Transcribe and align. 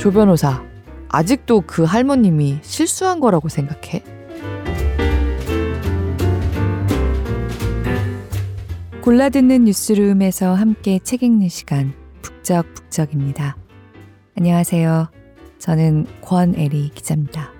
조 0.00 0.10
변호사, 0.10 0.64
아직도 1.10 1.64
그 1.66 1.84
할머님이 1.84 2.60
실수한 2.62 3.20
거라고 3.20 3.50
생각해? 3.50 4.02
골라듣는 9.02 9.64
뉴스룸에서 9.64 10.54
함께 10.54 11.00
책 11.00 11.22
읽는 11.22 11.50
시간 11.50 11.92
북적북적입니다. 12.22 13.58
안녕하세요. 14.38 15.10
저는 15.58 16.06
권애리 16.22 16.92
기자입니다. 16.94 17.50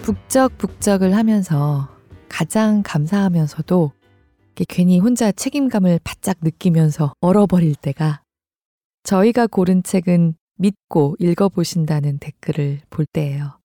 북적북적을 0.00 1.14
하면서 1.14 1.90
가장 2.30 2.82
감사하면서도 2.82 3.92
괜히 4.66 4.98
혼자 4.98 5.30
책임감을 5.30 6.00
바짝 6.02 6.38
느끼면서 6.40 7.12
얼어버릴 7.20 7.74
때가 7.74 8.22
저희가 9.06 9.46
고른 9.46 9.84
책은 9.84 10.34
믿고 10.56 11.14
읽어보신다는 11.20 12.18
댓글을 12.18 12.80
볼 12.90 13.06
때예요. 13.06 13.60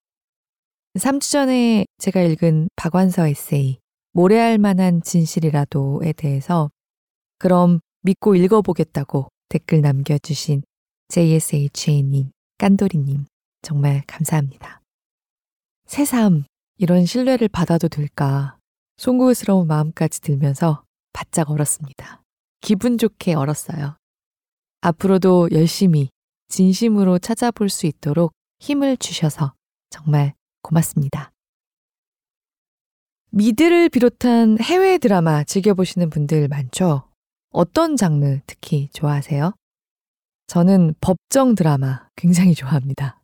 3주 0.99 1.31
전에 1.31 1.85
제가 1.97 2.21
읽은 2.21 2.69
박완서 2.75 3.27
에세이 3.27 3.79
모래알 4.13 4.59
만한 4.59 5.01
진실이라도에 5.01 6.13
대해서 6.13 6.69
그럼 7.39 7.79
믿고 8.03 8.35
읽어보겠다고 8.35 9.29
댓글 9.49 9.81
남겨주신 9.81 10.61
JSHA님, 11.07 12.29
깐돌이님 12.59 13.25
정말 13.63 14.03
감사합니다. 14.05 14.81
새삼 15.87 16.43
이런 16.77 17.07
신뢰를 17.07 17.47
받아도 17.47 17.87
될까 17.87 18.57
송구스러운 18.97 19.65
마음까지 19.65 20.21
들면서 20.21 20.83
바짝 21.13 21.49
얼었습니다. 21.49 22.21
기분 22.61 22.99
좋게 22.99 23.33
얼었어요. 23.33 24.00
앞으로도 24.81 25.49
열심히 25.51 26.09
진심으로 26.49 27.19
찾아볼 27.19 27.69
수 27.69 27.85
있도록 27.85 28.33
힘을 28.59 28.97
주셔서 28.97 29.53
정말 29.89 30.33
고맙습니다. 30.61 31.31
미드를 33.29 33.89
비롯한 33.89 34.57
해외 34.61 34.97
드라마 34.97 35.43
즐겨보시는 35.43 36.09
분들 36.09 36.47
많죠? 36.47 37.07
어떤 37.51 37.95
장르 37.95 38.39
특히 38.45 38.89
좋아하세요? 38.93 39.53
저는 40.47 40.95
법정 40.99 41.55
드라마 41.55 42.07
굉장히 42.15 42.53
좋아합니다. 42.53 43.21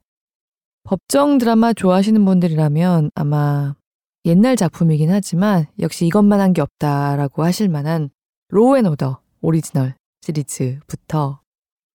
법정 0.83 1.37
드라마 1.37 1.73
좋아하시는 1.73 2.23
분들이라면 2.23 3.11
아마 3.15 3.75
옛날 4.25 4.55
작품이긴 4.55 5.11
하지만 5.11 5.65
역시 5.79 6.05
이것만 6.07 6.39
한 6.39 6.53
게 6.53 6.61
없다라고 6.61 7.43
하실 7.43 7.67
만한 7.67 8.09
Law 8.49 8.77
and 8.77 8.85
Order 8.85 9.21
오리지널 9.41 9.95
시리즈부터 10.21 11.41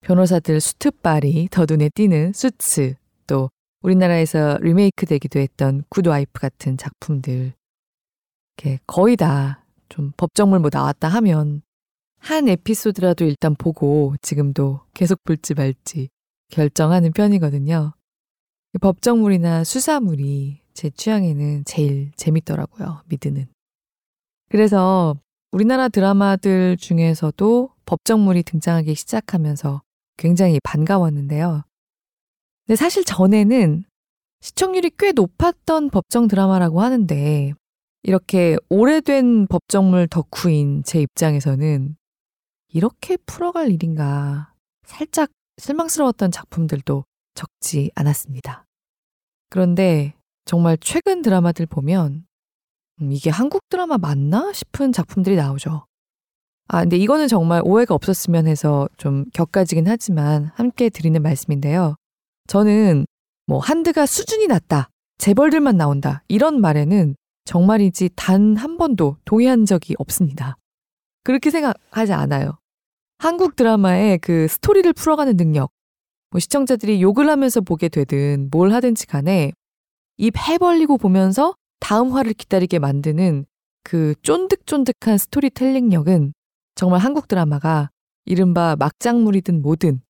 변호사들 0.02 0.60
수트빨이 0.60 1.48
더 1.50 1.66
눈에 1.68 1.88
띄는 1.88 2.32
수츠 2.32 2.94
또 3.26 3.50
우리나라에서 3.82 4.58
리메이크 4.60 5.06
되기도 5.06 5.40
했던 5.40 5.82
Good 5.88 6.14
Wife 6.14 6.40
같은 6.40 6.76
작품들 6.76 7.54
거의 8.86 9.16
다 9.16 9.62
좀 9.92 10.10
법정물 10.16 10.60
뭐 10.60 10.70
나왔다 10.72 11.08
하면 11.08 11.60
한 12.18 12.48
에피소드라도 12.48 13.26
일단 13.26 13.54
보고 13.54 14.14
지금도 14.22 14.80
계속 14.94 15.22
볼지 15.22 15.52
말지 15.52 16.08
결정하는 16.48 17.12
편이거든요. 17.12 17.92
법정물이나 18.80 19.64
수사물이 19.64 20.62
제 20.72 20.88
취향에는 20.88 21.64
제일 21.66 22.12
재밌더라고요, 22.16 23.02
미드는. 23.06 23.48
그래서 24.48 25.14
우리나라 25.50 25.88
드라마들 25.88 26.78
중에서도 26.78 27.70
법정물이 27.84 28.44
등장하기 28.44 28.94
시작하면서 28.94 29.82
굉장히 30.22 30.60
반가웠는데요. 30.62 31.64
근데 32.64 32.76
사실 32.76 33.04
전에는 33.04 33.84
시청률이 34.40 34.92
꽤 34.96 35.10
높았던 35.10 35.90
법정 35.90 36.28
드라마라고 36.28 36.80
하는데 36.80 37.52
이렇게 38.04 38.56
오래된 38.68 39.48
법정물 39.48 40.06
덕후인 40.06 40.84
제 40.84 41.00
입장에서는 41.00 41.96
이렇게 42.68 43.16
풀어갈 43.26 43.72
일인가 43.72 44.54
살짝 44.86 45.30
실망스러웠던 45.58 46.30
작품들도 46.30 47.04
적지 47.34 47.90
않았습니다. 47.96 48.64
그런데 49.50 50.14
정말 50.44 50.78
최근 50.80 51.22
드라마들 51.22 51.66
보면 51.66 52.26
음, 53.00 53.12
이게 53.12 53.28
한국 53.28 53.68
드라마 53.68 53.98
맞나 53.98 54.52
싶은 54.52 54.92
작품들이 54.92 55.34
나오죠. 55.34 55.84
아, 56.72 56.80
근데 56.80 56.96
이거는 56.96 57.28
정말 57.28 57.60
오해가 57.66 57.94
없었으면 57.94 58.46
해서 58.46 58.88
좀 58.96 59.26
격가지긴 59.34 59.86
하지만 59.86 60.50
함께 60.54 60.88
드리는 60.88 61.20
말씀인데요. 61.20 61.96
저는 62.46 63.04
뭐 63.46 63.58
한드가 63.58 64.06
수준이 64.06 64.46
낮다, 64.46 64.88
재벌들만 65.18 65.76
나온다, 65.76 66.24
이런 66.28 66.62
말에는 66.62 67.14
정말이지 67.44 68.10
단 68.16 68.56
한 68.56 68.78
번도 68.78 69.18
동의한 69.26 69.66
적이 69.66 69.96
없습니다. 69.98 70.56
그렇게 71.24 71.50
생각하지 71.50 72.14
않아요. 72.14 72.58
한국 73.18 73.54
드라마의 73.54 74.18
그 74.20 74.48
스토리를 74.48 74.90
풀어가는 74.94 75.36
능력, 75.36 75.72
뭐 76.30 76.40
시청자들이 76.40 77.02
욕을 77.02 77.28
하면서 77.28 77.60
보게 77.60 77.90
되든 77.90 78.48
뭘 78.50 78.72
하든지 78.72 79.06
간에 79.08 79.52
입 80.16 80.38
해벌리고 80.38 80.96
보면서 80.96 81.54
다음 81.80 82.12
화를 82.12 82.32
기다리게 82.32 82.78
만드는 82.78 83.44
그 83.84 84.14
쫀득쫀득한 84.22 85.18
스토리텔링력은 85.18 86.32
정말 86.74 87.00
한국 87.00 87.28
드라마가 87.28 87.90
이른바 88.24 88.76
막장물이든 88.78 89.62
뭐든 89.62 90.00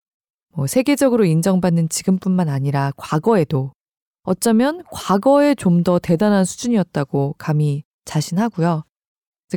뭐 0.55 0.67
세계적으로 0.67 1.25
인정받는 1.25 1.89
지금뿐만 1.89 2.49
아니라 2.49 2.93
과거에도 2.97 3.73
어쩌면 4.25 4.83
과거에 4.91 5.55
좀 5.55 5.83
더 5.83 5.99
대단한 5.99 6.45
수준이었다고 6.45 7.35
감히 7.39 7.83
자신하고요. 8.05 8.85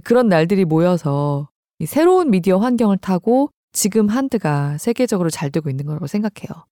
그런 0.04 0.28
날들이 0.28 0.66
모여서 0.66 1.50
새로운 1.86 2.32
미디어 2.32 2.58
환경을 2.58 2.98
타고 2.98 3.50
지금 3.74 4.08
한드가 4.08 4.78
세계적으로 4.78 5.30
잘 5.30 5.52
되고 5.52 5.70
있는 5.70 5.86
거라고 5.86 6.08
생각해요. 6.08 6.66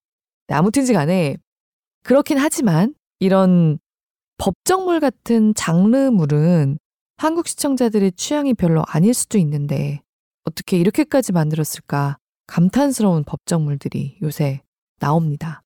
네, 0.48 0.56
아무튼지 0.56 0.94
간에 0.94 1.38
그렇긴 2.04 2.38
하지만 2.38 2.96
이런 3.20 3.78
법정물 4.38 5.00
같은 5.00 5.54
장르물은 5.54 6.80
한국 7.18 7.48
시청자들의 7.48 8.14
취향이 8.14 8.54
별로 8.56 8.84
아닐 8.88 9.14
수도 9.14 9.38
있는데 9.38 10.02
어떻게 10.44 10.78
이렇게까지 10.78 11.32
만들었을까 11.32 12.18
감탄스러운 12.48 13.24
법정물들이 13.24 14.18
요새 14.22 14.62
나옵니다. 15.00 15.64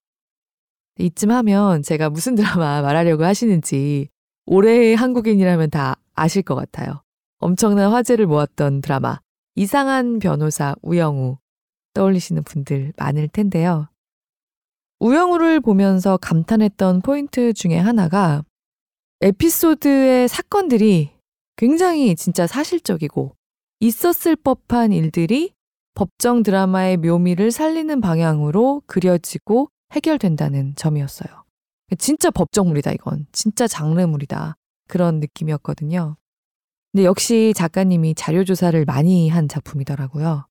이쯤 0.98 1.30
하면 1.30 1.82
제가 1.82 2.10
무슨 2.10 2.34
드라마 2.34 2.82
말하려고 2.82 3.24
하시는지 3.24 4.08
올해의 4.46 4.96
한국인이라면 4.96 5.70
다 5.70 5.96
아실 6.14 6.42
것 6.42 6.54
같아요. 6.54 7.02
엄청난 7.38 7.92
화제를 7.92 8.26
모았던 8.26 8.80
드라마 8.80 9.20
이상한 9.54 10.18
변호사 10.18 10.74
우영우 10.82 11.38
떠올리시는 11.94 12.42
분들 12.44 12.92
많을 12.96 13.28
텐데요. 13.28 13.88
우영우를 15.00 15.60
보면서 15.60 16.16
감탄했던 16.16 17.02
포인트 17.02 17.52
중에 17.52 17.78
하나가 17.78 18.44
에피소드의 19.20 20.28
사건들이 20.28 21.12
굉장히 21.56 22.16
진짜 22.16 22.46
사실적이고 22.46 23.37
있었을 23.80 24.36
법한 24.36 24.92
일들이 24.92 25.52
법정 25.94 26.42
드라마의 26.42 26.96
묘미를 26.98 27.50
살리는 27.50 28.00
방향으로 28.00 28.82
그려지고 28.86 29.68
해결된다는 29.92 30.74
점이었어요. 30.76 31.44
진짜 31.98 32.30
법정물이다, 32.30 32.92
이건. 32.92 33.26
진짜 33.32 33.66
장르물이다. 33.66 34.56
그런 34.88 35.20
느낌이었거든요. 35.20 36.16
근데 36.92 37.04
역시 37.04 37.52
작가님이 37.56 38.14
자료조사를 38.14 38.84
많이 38.84 39.28
한 39.28 39.48
작품이더라고요. 39.48 40.46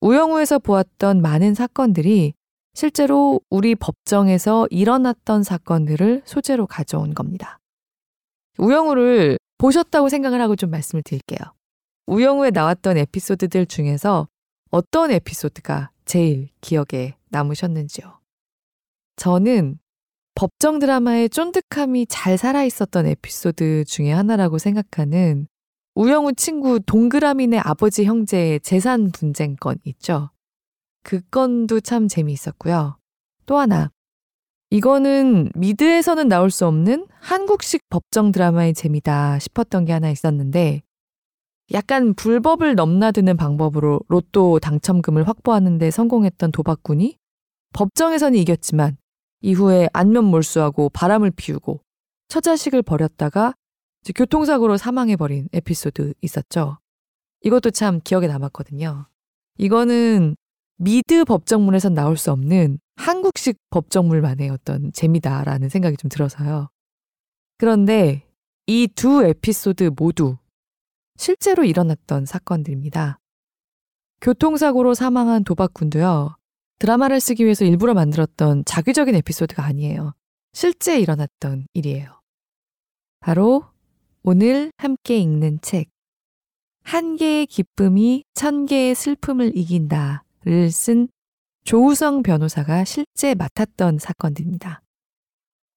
우영우에서 0.00 0.58
보았던 0.58 1.22
많은 1.22 1.54
사건들이 1.54 2.34
실제로 2.74 3.40
우리 3.48 3.74
법정에서 3.74 4.66
일어났던 4.70 5.42
사건들을 5.42 6.22
소재로 6.26 6.66
가져온 6.66 7.14
겁니다. 7.14 7.58
우영우를 8.58 9.38
보셨다고 9.58 10.10
생각을 10.10 10.40
하고 10.40 10.56
좀 10.56 10.70
말씀을 10.70 11.02
드릴게요. 11.02 11.55
우영우에 12.06 12.50
나왔던 12.50 12.96
에피소드들 12.98 13.66
중에서 13.66 14.28
어떤 14.70 15.10
에피소드가 15.10 15.90
제일 16.04 16.48
기억에 16.60 17.16
남으셨는지요? 17.30 18.20
저는 19.16 19.78
법정 20.36 20.78
드라마의 20.78 21.30
쫀득함이 21.30 22.06
잘 22.08 22.38
살아있었던 22.38 23.06
에피소드 23.06 23.84
중에 23.86 24.12
하나라고 24.12 24.58
생각하는 24.58 25.48
우영우 25.94 26.34
친구 26.34 26.78
동그라미네 26.78 27.58
아버지 27.58 28.04
형제의 28.04 28.60
재산 28.60 29.10
분쟁 29.10 29.56
건 29.56 29.76
있죠. 29.84 30.30
그 31.02 31.22
건도 31.30 31.80
참 31.80 32.06
재미있었고요. 32.06 32.98
또 33.46 33.56
하나, 33.58 33.90
이거는 34.70 35.50
미드에서는 35.54 36.28
나올 36.28 36.50
수 36.50 36.66
없는 36.66 37.06
한국식 37.20 37.88
법정 37.88 38.30
드라마의 38.30 38.74
재미다 38.74 39.38
싶었던 39.38 39.86
게 39.86 39.92
하나 39.92 40.10
있었는데, 40.10 40.82
약간 41.72 42.14
불법을 42.14 42.74
넘나드는 42.76 43.36
방법으로 43.36 44.00
로또 44.08 44.58
당첨금을 44.60 45.26
확보하는데 45.26 45.90
성공했던 45.90 46.52
도박꾼이 46.52 47.16
법정에서는 47.72 48.38
이겼지만 48.38 48.96
이후에 49.40 49.88
안면 49.92 50.24
몰수하고 50.24 50.90
바람을 50.90 51.32
피우고 51.32 51.80
처자식을 52.28 52.82
버렸다가 52.82 53.54
교통사고로 54.14 54.76
사망해버린 54.76 55.48
에피소드 55.52 56.14
있었죠. 56.22 56.78
이것도 57.42 57.70
참 57.72 58.00
기억에 58.02 58.28
남았거든요. 58.28 59.06
이거는 59.58 60.36
미드 60.78 61.24
법정물에선 61.24 61.94
나올 61.94 62.16
수 62.16 62.30
없는 62.30 62.78
한국식 62.96 63.58
법정물만의 63.70 64.50
어떤 64.50 64.92
재미다라는 64.92 65.68
생각이 65.68 65.96
좀 65.96 66.08
들어서요. 66.08 66.68
그런데 67.58 68.22
이 68.66 68.86
두 68.94 69.24
에피소드 69.24 69.90
모두 69.96 70.36
실제로 71.16 71.64
일어났던 71.64 72.26
사건들입니다. 72.26 73.18
교통사고로 74.20 74.94
사망한 74.94 75.44
도박꾼도요, 75.44 76.36
드라마를 76.78 77.20
쓰기 77.20 77.44
위해서 77.44 77.64
일부러 77.64 77.94
만들었던 77.94 78.64
자기적인 78.64 79.14
에피소드가 79.16 79.64
아니에요. 79.64 80.14
실제 80.52 80.98
일어났던 81.00 81.66
일이에요. 81.74 82.20
바로 83.20 83.64
오늘 84.22 84.70
함께 84.76 85.18
읽는 85.18 85.60
책, 85.62 85.88
한 86.82 87.16
개의 87.16 87.46
기쁨이 87.46 88.24
천 88.34 88.66
개의 88.66 88.94
슬픔을 88.94 89.56
이긴다를 89.56 90.70
쓴 90.70 91.08
조우성 91.64 92.22
변호사가 92.22 92.84
실제 92.84 93.34
맡았던 93.34 93.98
사건들입니다. 93.98 94.82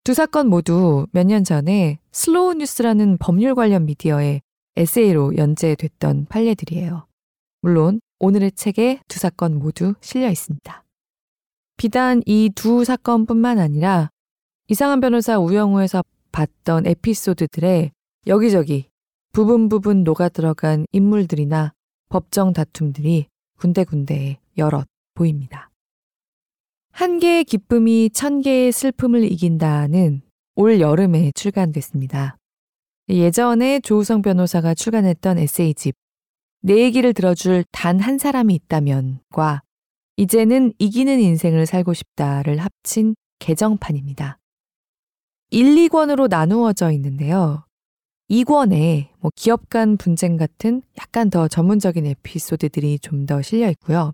두 0.03 0.13
사건 0.13 0.47
모두 0.47 1.07
몇 1.12 1.24
년 1.25 1.44
전에 1.44 2.00
슬로우 2.12 2.53
뉴스라는 2.56 3.18
법률 3.18 3.56
관련 3.56 3.85
미디어에 3.85 4.42
에세이로 4.79 5.35
연재됐던 5.35 6.27
판례들이에요. 6.29 7.05
물론 7.61 7.99
오늘의 8.19 8.53
책에 8.53 9.01
두 9.09 9.19
사건 9.19 9.59
모두 9.59 9.93
실려 9.99 10.29
있습니다. 10.29 10.85
비단 11.75 12.21
이 12.25 12.49
두 12.55 12.85
사건뿐만 12.85 13.59
아니라 13.59 14.09
이상한 14.69 15.01
변호사 15.01 15.37
우영우에서 15.37 16.01
봤던 16.31 16.85
에피소드들에 16.87 17.91
여기저기 18.27 18.87
부분 19.33 19.67
부분 19.67 20.05
녹아 20.05 20.29
들어간 20.29 20.85
인물들이나 20.93 21.73
법정 22.07 22.53
다툼들이 22.53 23.27
군데군데에 23.59 24.39
여럿 24.57 24.87
보입니다. 25.13 25.69
한 26.93 27.19
개의 27.19 27.43
기쁨이 27.43 28.11
천 28.11 28.41
개의 28.41 28.71
슬픔을 28.71 29.29
이긴다는 29.29 30.21
올 30.55 30.79
여름에 30.79 31.33
출간됐습니다. 31.35 32.38
예전에 33.09 33.79
조우성 33.79 34.21
변호사가 34.21 34.73
출간했던 34.75 35.39
에세이집 35.39 35.95
내 36.61 36.77
얘기를 36.83 37.13
들어줄 37.13 37.63
단 37.71 38.00
한 38.00 38.17
사람이 38.17 38.53
있다면과 38.53 39.61
이제는 40.17 40.73
이기는 40.77 41.19
인생을 41.19 41.65
살고 41.65 41.94
싶다를 41.94 42.57
합친 42.57 43.15
개정판입니다. 43.39 44.38
1, 45.51 45.75
2권으로 45.88 46.27
나누어져 46.29 46.91
있는데요. 46.91 47.65
2권에 48.29 49.07
뭐 49.19 49.31
기업 49.35 49.69
간 49.69 49.97
분쟁 49.97 50.38
같은 50.38 50.83
약간 51.00 51.29
더 51.31 51.47
전문적인 51.47 52.06
에피소드들이 52.06 53.00
좀 53.00 53.25
더 53.25 53.41
실려 53.41 53.69
있고요. 53.71 54.11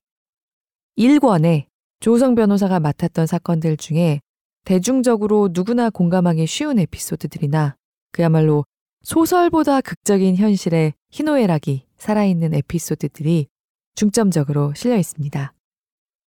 1권에 0.97 1.65
조우성 1.99 2.35
변호사가 2.35 2.79
맡았던 2.79 3.27
사건들 3.27 3.75
중에 3.75 4.21
대중적으로 4.63 5.49
누구나 5.51 5.89
공감하기 5.89 6.45
쉬운 6.47 6.79
에피소드들이나 6.79 7.75
그야말로 8.11 8.63
소설보다 9.05 9.81
극적인 9.81 10.35
현실의 10.35 10.93
희노애락이 11.11 11.85
살아있는 11.99 12.55
에피소드들이 12.55 13.47
중점적으로 13.93 14.73
실려 14.75 14.97
있습니다. 14.97 15.53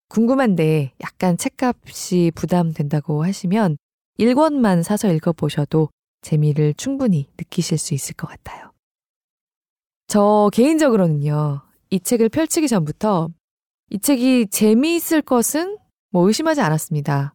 궁금한데 0.10 0.94
약간 1.02 1.38
책값이 1.38 2.32
부담된다고 2.36 3.24
하시면 3.24 3.78
1권만 4.20 4.84
사서 4.84 5.12
읽어보셔도 5.12 5.90
재미를 6.22 6.76
충분히 6.76 7.28
느끼실 7.38 7.80
수 7.80 7.96
있을 7.96 8.14
것 8.16 8.28
같아요. 8.28 8.72
저 10.08 10.50
개인적으로는요, 10.54 11.62
이 11.90 12.00
책을 12.00 12.30
펼치기 12.30 12.68
전부터 12.68 13.30
이 13.90 14.00
책이 14.00 14.48
재미있을 14.52 15.24
것은 15.24 15.78
뭐 16.12 16.28
의심하지 16.28 16.62
않았습니다. 16.62 17.34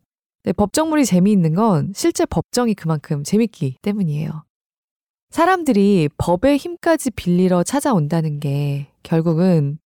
법정물이 0.56 1.04
재미있는 1.04 1.54
건 1.54 1.92
실제 1.94 2.26
법정이 2.26 2.74
그만큼 2.74 3.24
재밌기 3.24 3.78
때문이에요. 3.82 4.44
사람들이 5.32 6.10
법의 6.18 6.58
힘까지 6.58 7.10
빌리러 7.12 7.62
찾아온다는 7.62 8.38
게 8.38 8.92
결국은 9.02 9.78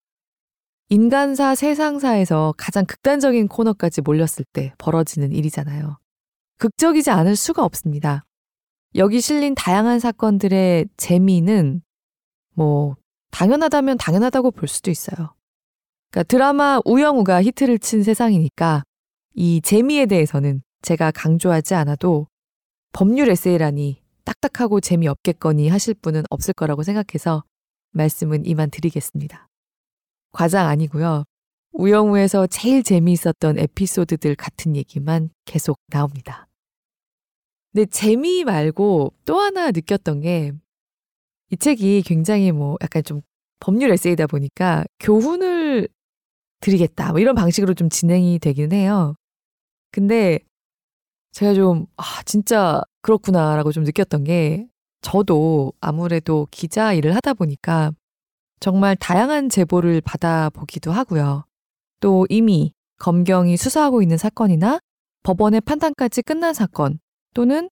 인간사 0.88 1.54
세상사에서 1.54 2.52
가장 2.58 2.84
극단적인 2.84 3.46
코너까지 3.46 4.00
몰렸을 4.00 4.44
때 4.52 4.74
벌어지는 4.76 5.30
일이잖아요. 5.30 5.98
극적이지 6.58 7.10
않을 7.10 7.36
수가 7.36 7.64
없습니다. 7.64 8.24
여기 8.96 9.20
실린 9.20 9.54
다양한 9.54 10.00
사건들의 10.00 10.88
재미는 10.96 11.80
뭐 12.54 12.96
당연하다면 13.30 13.98
당연하다고 13.98 14.50
볼 14.50 14.66
수도 14.66 14.90
있어요. 14.90 15.36
그러니까 16.10 16.24
드라마 16.24 16.80
우영우가 16.84 17.44
히트를 17.44 17.78
친 17.78 18.02
세상이니까 18.02 18.82
이 19.34 19.60
재미에 19.60 20.06
대해서는 20.06 20.62
제가 20.82 21.12
강조하지 21.12 21.74
않아도 21.74 22.26
법률 22.90 23.28
에세이라니 23.28 24.05
딱딱하고 24.40 24.80
재미없겠거니 24.80 25.68
하실 25.68 25.94
분은 25.94 26.24
없을 26.30 26.54
거라고 26.54 26.82
생각해서 26.82 27.44
말씀은 27.92 28.46
이만 28.46 28.70
드리겠습니다. 28.70 29.48
과장 30.32 30.66
아니고요. 30.68 31.24
우영우에서 31.72 32.46
제일 32.46 32.82
재미있었던 32.82 33.58
에피소드들 33.58 34.34
같은 34.36 34.76
얘기만 34.76 35.30
계속 35.44 35.78
나옵니다. 35.88 36.48
근데 37.72 37.86
재미 37.86 38.44
말고 38.44 39.12
또 39.24 39.38
하나 39.40 39.70
느꼈던 39.70 40.20
게 40.20 40.52
이 41.50 41.56
책이 41.56 42.02
굉장히 42.02 42.50
뭐 42.52 42.76
약간 42.82 43.02
좀 43.04 43.22
법률 43.60 43.90
에세이다 43.92 44.26
보니까 44.26 44.84
교훈을 44.98 45.88
드리겠다 46.60 47.12
뭐 47.12 47.20
이런 47.20 47.34
방식으로 47.34 47.74
좀 47.74 47.88
진행이 47.88 48.38
되긴 48.40 48.72
해요. 48.72 49.14
근데 49.92 50.40
제가 51.32 51.54
좀, 51.54 51.86
아, 51.96 52.22
진짜 52.24 52.82
그렇구나라고 53.06 53.70
좀 53.70 53.84
느꼈던 53.84 54.24
게 54.24 54.66
저도 55.00 55.72
아무래도 55.80 56.48
기자 56.50 56.92
일을 56.92 57.14
하다 57.14 57.34
보니까 57.34 57.92
정말 58.58 58.96
다양한 58.96 59.48
제보를 59.48 60.00
받아보기도 60.00 60.90
하고요. 60.90 61.44
또 62.00 62.26
이미 62.28 62.72
검경이 62.98 63.56
수사하고 63.56 64.02
있는 64.02 64.16
사건이나 64.16 64.80
법원의 65.22 65.60
판단까지 65.60 66.22
끝난 66.22 66.52
사건 66.52 66.98
또는 67.32 67.70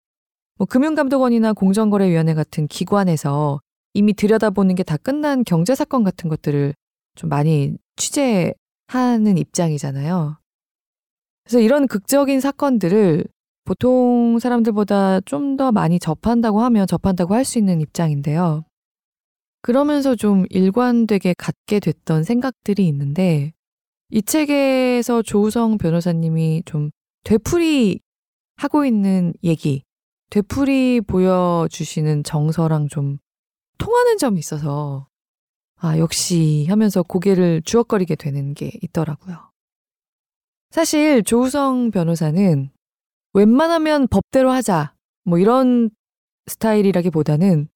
뭐 0.56 0.66
금융감독원이나 0.66 1.52
공정거래위원회 1.52 2.34
같은 2.34 2.68
기관에서 2.68 3.60
이미 3.92 4.12
들여다보는 4.12 4.76
게 4.76 4.84
다 4.84 4.96
끝난 4.96 5.42
경제 5.42 5.74
사건 5.74 6.04
같은 6.04 6.30
것들을 6.30 6.74
좀 7.16 7.28
많이 7.28 7.76
취재하는 7.96 9.36
입장이잖아요. 9.36 10.38
그래서 11.42 11.58
이런 11.58 11.88
극적인 11.88 12.40
사건들을 12.40 13.24
보통 13.64 14.38
사람들보다 14.38 15.20
좀 15.22 15.56
더 15.56 15.70
많이 15.72 15.98
접한다고 15.98 16.60
하면 16.62 16.86
접한다고 16.86 17.34
할 17.34 17.44
수 17.44 17.58
있는 17.58 17.80
입장인데요. 17.80 18.64
그러면서 19.62 20.14
좀 20.16 20.44
일관되게 20.50 21.34
갖게 21.38 21.80
됐던 21.80 22.24
생각들이 22.24 22.86
있는데 22.88 23.52
이 24.10 24.20
책에서 24.22 25.22
조우성 25.22 25.78
변호사님이 25.78 26.62
좀 26.66 26.90
되풀이 27.24 28.00
하고 28.56 28.84
있는 28.84 29.32
얘기, 29.42 29.82
되풀이 30.30 31.00
보여주시는 31.06 32.24
정서랑 32.24 32.88
좀 32.88 33.18
통하는 33.78 34.18
점이 34.18 34.38
있어서 34.40 35.08
아, 35.76 35.98
역시 35.98 36.66
하면서 36.68 37.02
고개를 37.02 37.62
주걱거리게 37.62 38.16
되는 38.16 38.54
게 38.54 38.72
있더라고요. 38.82 39.36
사실 40.70 41.22
조우성 41.22 41.90
변호사는 41.90 42.70
웬만하면 43.34 44.06
법대로 44.08 44.50
하자. 44.50 44.94
뭐 45.24 45.38
이런 45.38 45.90
스타일이라기보다는 46.46 47.68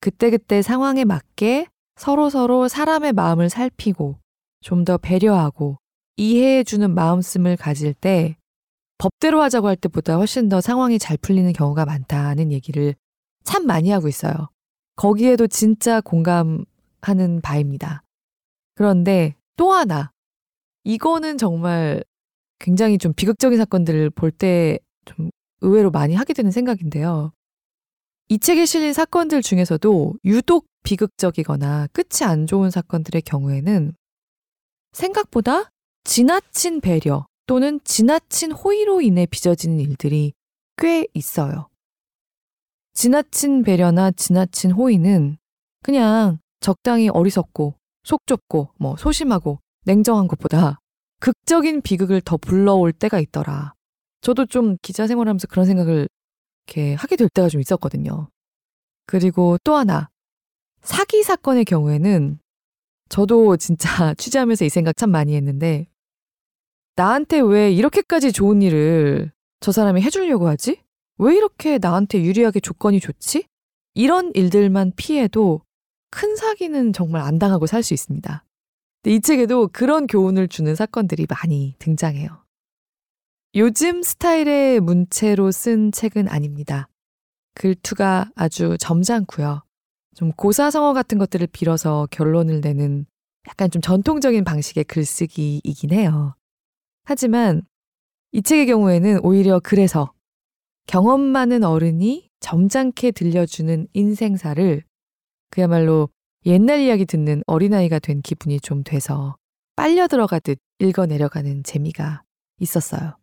그때그때 0.00 0.62
상황에 0.62 1.04
맞게 1.04 1.66
서로서로 1.96 2.68
사람의 2.68 3.12
마음을 3.12 3.48
살피고 3.50 4.18
좀 4.60 4.84
더 4.84 4.96
배려하고 4.96 5.76
이해해주는 6.16 6.90
마음씀을 6.94 7.56
가질 7.56 7.92
때 7.92 8.36
법대로 8.98 9.42
하자고 9.42 9.68
할 9.68 9.76
때보다 9.76 10.16
훨씬 10.16 10.48
더 10.48 10.60
상황이 10.62 10.98
잘 10.98 11.18
풀리는 11.18 11.52
경우가 11.52 11.84
많다는 11.84 12.50
얘기를 12.50 12.94
참 13.44 13.66
많이 13.66 13.90
하고 13.90 14.08
있어요. 14.08 14.32
거기에도 14.96 15.46
진짜 15.48 16.00
공감하는 16.00 17.40
바입니다. 17.42 18.02
그런데 18.74 19.34
또 19.56 19.72
하나, 19.72 20.12
이거는 20.84 21.36
정말 21.36 22.02
굉장히 22.58 22.96
좀 22.96 23.12
비극적인 23.12 23.58
사건들을 23.58 24.10
볼 24.10 24.30
때 24.30 24.78
좀 25.04 25.30
의외로 25.60 25.90
많이 25.90 26.14
하게 26.14 26.32
되는 26.32 26.50
생각인데요. 26.50 27.32
이 28.28 28.38
책에 28.38 28.64
실린 28.64 28.92
사건들 28.92 29.42
중에서도 29.42 30.14
유독 30.24 30.66
비극적이거나 30.82 31.88
끝이 31.92 32.26
안 32.28 32.46
좋은 32.46 32.70
사건들의 32.70 33.22
경우에는 33.22 33.92
생각보다 34.92 35.70
지나친 36.04 36.80
배려 36.80 37.26
또는 37.46 37.80
지나친 37.84 38.52
호의로 38.52 39.02
인해 39.02 39.26
빚어지는 39.26 39.80
일들이 39.80 40.32
꽤 40.76 41.06
있어요. 41.14 41.68
지나친 42.94 43.62
배려나 43.62 44.10
지나친 44.12 44.70
호의는 44.70 45.36
그냥 45.82 46.38
적당히 46.60 47.08
어리석고 47.08 47.74
속 48.04 48.26
좁고 48.26 48.70
뭐 48.78 48.96
소심하고 48.96 49.58
냉정한 49.84 50.28
것보다 50.28 50.78
극적인 51.20 51.82
비극을 51.82 52.20
더 52.22 52.36
불러올 52.36 52.92
때가 52.92 53.20
있더라. 53.20 53.73
저도 54.24 54.46
좀 54.46 54.78
기자 54.80 55.06
생활하면서 55.06 55.48
그런 55.48 55.66
생각을 55.66 56.08
이렇게 56.66 56.94
하게 56.94 57.16
될 57.16 57.28
때가 57.28 57.50
좀 57.50 57.60
있었거든요. 57.60 58.28
그리고 59.06 59.58
또 59.62 59.76
하나 59.76 60.08
사기 60.80 61.22
사건의 61.22 61.66
경우에는 61.66 62.38
저도 63.10 63.58
진짜 63.58 64.14
취재하면서 64.16 64.64
이 64.64 64.70
생각 64.70 64.96
참 64.96 65.10
많이 65.10 65.36
했는데 65.36 65.88
나한테 66.96 67.40
왜 67.40 67.70
이렇게까지 67.70 68.32
좋은 68.32 68.62
일을 68.62 69.30
저 69.60 69.72
사람이 69.72 70.00
해주려고 70.00 70.48
하지? 70.48 70.80
왜 71.18 71.36
이렇게 71.36 71.76
나한테 71.78 72.22
유리하게 72.22 72.60
조건이 72.60 73.00
좋지? 73.00 73.44
이런 73.92 74.32
일들만 74.34 74.92
피해도 74.96 75.60
큰 76.10 76.34
사기는 76.34 76.94
정말 76.94 77.20
안 77.20 77.38
당하고 77.38 77.66
살 77.66 77.82
수 77.82 77.92
있습니다. 77.92 78.42
이 79.06 79.20
책에도 79.20 79.68
그런 79.70 80.06
교훈을 80.06 80.48
주는 80.48 80.74
사건들이 80.74 81.26
많이 81.28 81.74
등장해요. 81.78 82.43
요즘 83.56 84.02
스타일의 84.02 84.80
문체로 84.80 85.52
쓴 85.52 85.92
책은 85.92 86.28
아닙니다. 86.28 86.88
글투가 87.54 88.32
아주 88.34 88.76
점잖고요. 88.80 89.62
좀 90.16 90.32
고사성어 90.32 90.92
같은 90.92 91.18
것들을 91.18 91.46
빌어서 91.46 92.08
결론을 92.10 92.60
내는 92.60 93.06
약간 93.46 93.70
좀 93.70 93.80
전통적인 93.80 94.42
방식의 94.42 94.84
글쓰기이긴 94.84 95.92
해요. 95.92 96.34
하지만 97.04 97.62
이 98.32 98.42
책의 98.42 98.66
경우에는 98.66 99.20
오히려 99.22 99.60
그래서 99.62 100.12
경험 100.88 101.20
많은 101.20 101.62
어른이 101.62 102.28
점잖게 102.40 103.12
들려주는 103.12 103.86
인생사를 103.92 104.82
그야말로 105.50 106.08
옛날 106.44 106.80
이야기 106.80 107.06
듣는 107.06 107.44
어린아이가 107.46 108.00
된 108.00 108.20
기분이 108.20 108.58
좀 108.58 108.82
돼서 108.82 109.36
빨려 109.76 110.08
들어가듯 110.08 110.58
읽어내려가는 110.80 111.62
재미가 111.62 112.24
있었어요. 112.58 113.16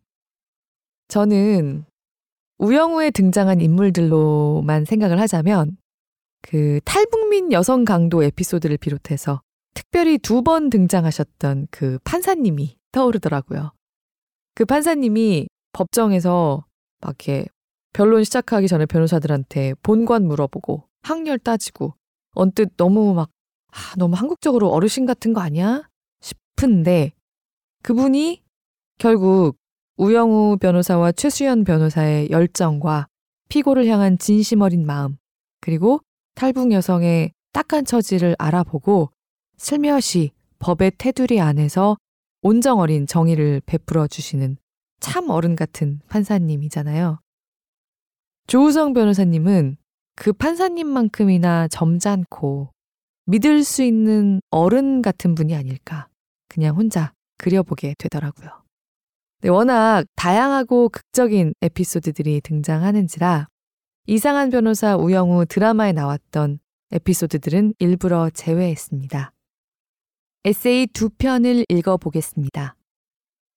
저는 1.12 1.84
우영우에 2.56 3.10
등장한 3.10 3.60
인물들로만 3.60 4.86
생각을 4.86 5.20
하자면 5.20 5.76
그 6.40 6.80
탈북민 6.86 7.52
여성 7.52 7.84
강도 7.84 8.22
에피소드를 8.22 8.78
비롯해서 8.78 9.42
특별히 9.74 10.16
두 10.16 10.40
번 10.40 10.70
등장하셨던 10.70 11.68
그 11.70 11.98
판사님이 12.04 12.78
떠오르더라고요. 12.92 13.72
그 14.54 14.64
판사님이 14.64 15.48
법정에서 15.74 16.64
막 17.02 17.08
이렇게 17.08 17.44
변론 17.92 18.24
시작하기 18.24 18.66
전에 18.66 18.86
변호사들한테 18.86 19.74
본관 19.82 20.24
물어보고 20.24 20.88
학렬 21.02 21.38
따지고 21.38 21.94
언뜻 22.30 22.74
너무 22.78 23.12
막 23.12 23.28
아, 23.70 23.94
너무 23.98 24.16
한국적으로 24.16 24.70
어르신 24.70 25.04
같은 25.04 25.34
거 25.34 25.42
아니야? 25.42 25.82
싶은데 26.22 27.12
그분이 27.82 28.42
결국 28.96 29.58
우영우 30.02 30.56
변호사와 30.60 31.12
최수연 31.12 31.62
변호사의 31.62 32.30
열정과 32.32 33.06
피고를 33.48 33.86
향한 33.86 34.18
진심 34.18 34.60
어린 34.62 34.84
마음 34.84 35.16
그리고 35.60 36.00
탈북 36.34 36.72
여성의 36.72 37.30
딱한 37.52 37.84
처지를 37.84 38.34
알아보고 38.36 39.10
슬며시 39.58 40.32
법의 40.58 40.94
테두리 40.98 41.40
안에서 41.40 41.96
온정 42.40 42.80
어린 42.80 43.06
정의를 43.06 43.62
베풀어 43.64 44.08
주시는 44.08 44.56
참 44.98 45.30
어른 45.30 45.54
같은 45.54 46.00
판사님이잖아요. 46.08 47.20
조우성 48.48 48.94
변호사님은 48.94 49.76
그 50.16 50.32
판사님만큼이나 50.32 51.68
점잖고 51.68 52.72
믿을 53.26 53.62
수 53.62 53.84
있는 53.84 54.40
어른 54.50 55.00
같은 55.00 55.36
분이 55.36 55.54
아닐까. 55.54 56.08
그냥 56.48 56.74
혼자 56.74 57.12
그려보게 57.38 57.94
되더라고요. 57.98 58.61
네, 59.42 59.48
워낙 59.48 60.04
다양하고 60.14 60.88
극적인 60.90 61.54
에피소드들이 61.62 62.42
등장하는지라 62.42 63.48
이상한 64.06 64.50
변호사 64.50 64.94
우영우 64.94 65.46
드라마에 65.46 65.90
나왔던 65.90 66.60
에피소드들은 66.92 67.74
일부러 67.80 68.30
제외했습니다. 68.30 69.32
에세이 70.44 70.86
두 70.92 71.08
편을 71.10 71.64
읽어보겠습니다. 71.68 72.76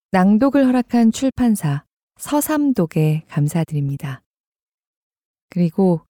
낭독을 0.10 0.65
허락한 0.65 1.12
출판사 1.12 1.84
서삼독에 2.18 3.25
감사드립니다. 3.27 4.24
그리고 5.51 6.01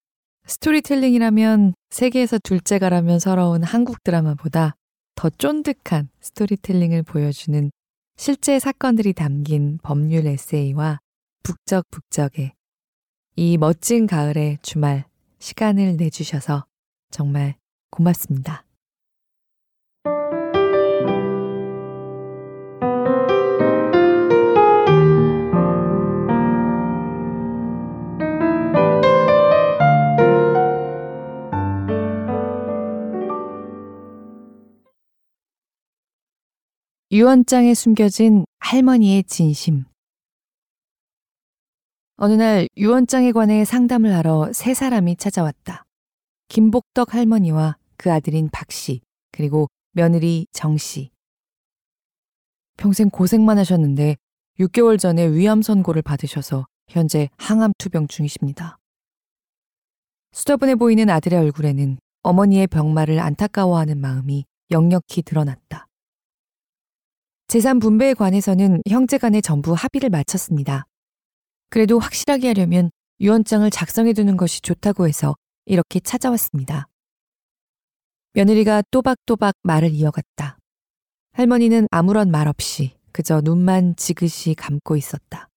스토리텔링이라면 0.45 1.73
세계에서 1.89 2.37
둘째가라면 2.41 3.19
서러운 3.19 3.61
한국 3.63 4.03
드라마보다 4.05 4.75
더 5.15 5.29
쫀득한 5.29 6.07
스토리텔링을 6.21 7.03
보여주는 7.03 7.71
실제 8.17 8.59
사건들이 8.59 9.13
담긴 9.13 9.77
법률 9.83 10.25
에세이와 10.25 10.99
북적북적의 11.43 12.53
이 13.35 13.57
멋진 13.57 14.07
가을의 14.07 14.59
주말 14.61 15.05
시간을 15.39 15.97
내주셔서 15.97 16.65
정말 17.11 17.55
고맙습니다. 17.91 18.65
유언장에 37.15 37.73
숨겨진 37.75 38.43
할머니의 38.59 39.23
진심. 39.23 39.85
어느 42.17 42.33
날 42.33 42.67
유언장에 42.75 43.31
관해 43.31 43.63
상담을 43.63 44.13
하러 44.13 44.51
세 44.51 44.73
사람이 44.73 45.15
찾아왔다. 45.15 45.85
김복덕 46.49 47.13
할머니와 47.13 47.77
그 47.95 48.11
아들인 48.11 48.49
박 48.51 48.69
씨, 48.69 48.99
그리고 49.31 49.69
며느리 49.93 50.45
정 50.51 50.75
씨. 50.75 51.11
평생 52.75 53.09
고생만 53.09 53.59
하셨는데 53.59 54.17
6개월 54.59 54.99
전에 54.99 55.25
위암 55.25 55.61
선고를 55.61 56.01
받으셔서 56.01 56.67
현재 56.89 57.29
항암 57.37 57.71
투병 57.77 58.09
중이십니다. 58.09 58.77
수더분해 60.33 60.75
보이는 60.75 61.09
아들의 61.09 61.39
얼굴에는 61.39 61.97
어머니의 62.23 62.67
병마를 62.67 63.21
안타까워하는 63.21 64.01
마음이 64.01 64.43
역력히 64.69 65.21
드러났다. 65.21 65.84
재산 67.55 67.79
분배에 67.79 68.15
관해서는 68.15 68.81
형제 68.85 69.17
간에 69.17 69.39
전부 69.39 69.71
합의를 69.71 70.09
마쳤습니다. 70.09 70.83
그래도 71.69 71.99
확실하게 71.99 72.49
하려면 72.49 72.91
유언장을 73.21 73.71
작성해 73.71 74.11
두는 74.11 74.35
것이 74.35 74.59
좋다고 74.59 75.07
해서 75.07 75.37
이렇게 75.65 76.01
찾아왔습니다. 76.01 76.89
며느리가 78.33 78.83
또박또박 78.91 79.55
말을 79.63 79.91
이어갔다. 79.91 80.57
할머니는 81.31 81.87
아무런 81.91 82.29
말 82.29 82.49
없이 82.49 82.97
그저 83.13 83.39
눈만 83.39 83.95
지그시 83.95 84.55
감고 84.55 84.97
있었다. 84.97 85.47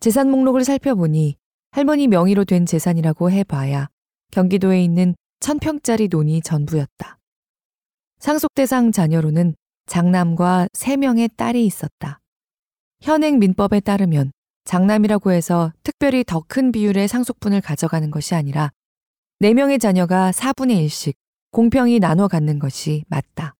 재산 0.00 0.28
목록을 0.28 0.64
살펴보니 0.64 1.36
할머니 1.70 2.08
명의로 2.08 2.44
된 2.44 2.66
재산이라고 2.66 3.30
해봐야 3.30 3.86
경기도에 4.32 4.82
있는 4.82 5.14
천평짜리 5.38 6.08
논이 6.08 6.42
전부였다. 6.42 7.20
상속대상 8.18 8.90
자녀로는 8.90 9.54
장남과 9.86 10.68
3명의 10.72 11.30
딸이 11.36 11.64
있었다. 11.66 12.20
현행 13.00 13.38
민법에 13.38 13.80
따르면 13.80 14.32
장남이라고 14.64 15.32
해서 15.32 15.72
특별히 15.82 16.24
더 16.24 16.40
큰 16.40 16.72
비율의 16.72 17.08
상속분을 17.08 17.60
가져가는 17.60 18.10
것이 18.10 18.34
아니라 18.34 18.70
4명의 19.40 19.80
자녀가 19.80 20.30
4분의 20.30 20.86
1씩 20.86 21.14
공평히 21.50 22.00
나눠 22.00 22.28
갖는 22.28 22.58
것이 22.58 23.04
맞다. 23.08 23.54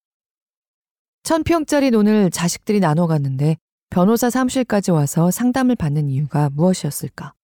천평짜리 1.25 1.91
돈을 1.91 2.31
자식들이 2.31 2.81
나눠 2.81 3.07
갔는데 3.07 3.57
변호사 3.91 4.31
사무실까지 4.31 4.91
와서 4.91 5.31
상담을 5.31 5.77
받는 5.77 6.11
이유가 6.11 6.51
무엇이었을까? 6.51 7.35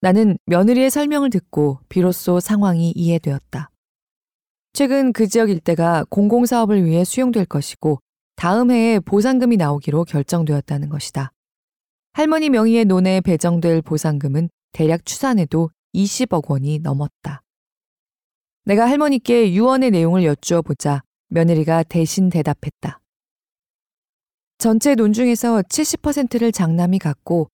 나는 0.00 0.36
며느리의 0.46 0.90
설명을 0.90 1.30
듣고 1.30 1.80
비로소 1.88 2.40
상황이 2.40 2.92
이해되었다. 2.94 3.70
최근 4.76 5.12
그 5.12 5.28
지역 5.28 5.50
일대가 5.50 6.04
공공사업을 6.10 6.84
위해 6.84 7.04
수용될 7.04 7.44
것이고 7.44 8.00
다음 8.34 8.72
해에 8.72 8.98
보상금이 8.98 9.56
나오기로 9.56 10.02
결정되었다는 10.02 10.88
것이다. 10.88 11.30
할머니 12.12 12.50
명의의 12.50 12.84
논에 12.84 13.20
배정될 13.20 13.82
보상금은 13.82 14.48
대략 14.72 15.06
추산해도 15.06 15.70
20억 15.94 16.50
원이 16.50 16.80
넘었다. 16.80 17.42
내가 18.64 18.88
할머니께 18.88 19.52
유언의 19.52 19.92
내용을 19.92 20.24
여쭈어 20.24 20.62
보자 20.62 21.02
며느리가 21.28 21.84
대신 21.84 22.28
대답했다. 22.28 23.00
전체 24.58 24.96
논 24.96 25.12
중에서 25.12 25.62
70%를 25.62 26.50
장남이 26.50 26.98
갖고 26.98 27.48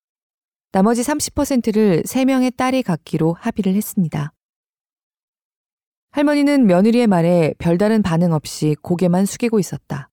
나머지 0.73 1.03
30%를 1.03 2.03
3명의 2.05 2.57
딸이 2.57 2.83
갖기로 2.83 3.35
합의를 3.35 3.75
했습니다. 3.75 4.33
할머니는 6.13 6.67
며느리의 6.67 7.07
말에 7.07 7.55
별다른 7.59 8.03
반응 8.03 8.33
없이 8.33 8.75
고개만 8.83 9.27
숙이고 9.27 9.61
있었다. 9.61 10.11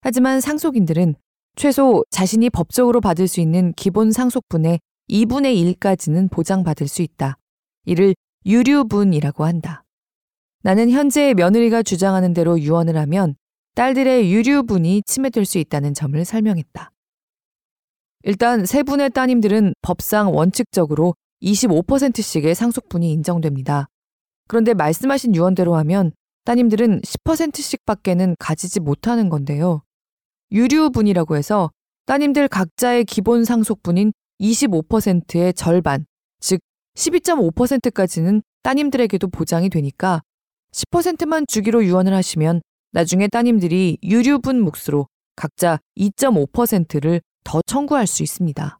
하지만 0.00 0.40
상속인들은 0.40 1.14
최소 1.54 2.04
자신이 2.10 2.50
법적으로 2.50 3.00
받을 3.00 3.28
수 3.28 3.40
있는 3.40 3.72
기본 3.74 4.10
상속분의 4.10 4.80
2분의 5.08 5.76
1까지는 5.76 6.30
보장받을 6.30 6.88
수 6.88 7.02
있다. 7.02 7.36
이를 7.84 8.14
유류분이라고 8.46 9.44
한다. 9.44 9.84
나는 10.62 10.90
현재 10.90 11.34
며느리가 11.34 11.82
주장하는 11.82 12.34
대로 12.34 12.58
유언을 12.58 12.96
하면 12.96 13.36
딸들의 13.74 14.32
유류분이 14.32 15.02
침해될 15.06 15.44
수 15.44 15.58
있다는 15.58 15.94
점을 15.94 16.24
설명했다. 16.24 16.90
일단 18.24 18.66
세 18.66 18.82
분의 18.82 19.10
따님들은 19.10 19.74
법상 19.82 20.34
원칙적으로 20.34 21.14
25%씩의 21.42 22.54
상속분이 22.54 23.10
인정됩니다. 23.12 23.88
그런데 24.48 24.74
말씀하신 24.74 25.34
유언대로 25.34 25.74
하면 25.76 26.12
따님들은 26.44 27.02
10%씩 27.02 27.84
밖에는 27.84 28.36
가지지 28.38 28.80
못하는 28.80 29.28
건데요. 29.28 29.82
유류분이라고 30.50 31.36
해서 31.36 31.70
따님들 32.06 32.48
각자의 32.48 33.04
기본 33.04 33.44
상속분인 33.44 34.12
25%의 34.40 35.54
절반, 35.54 36.04
즉 36.40 36.60
12.5%까지는 36.96 38.42
따님들에게도 38.62 39.28
보장이 39.28 39.70
되니까 39.70 40.20
10%만 40.72 41.46
주기로 41.46 41.84
유언을 41.84 42.12
하시면 42.12 42.60
나중에 42.92 43.28
따님들이 43.28 43.98
유류분 44.02 44.60
몫으로 44.60 45.06
각자 45.36 45.78
2.5%를 45.96 47.22
더 47.44 47.60
청구할 47.66 48.06
수 48.06 48.22
있습니다. 48.22 48.78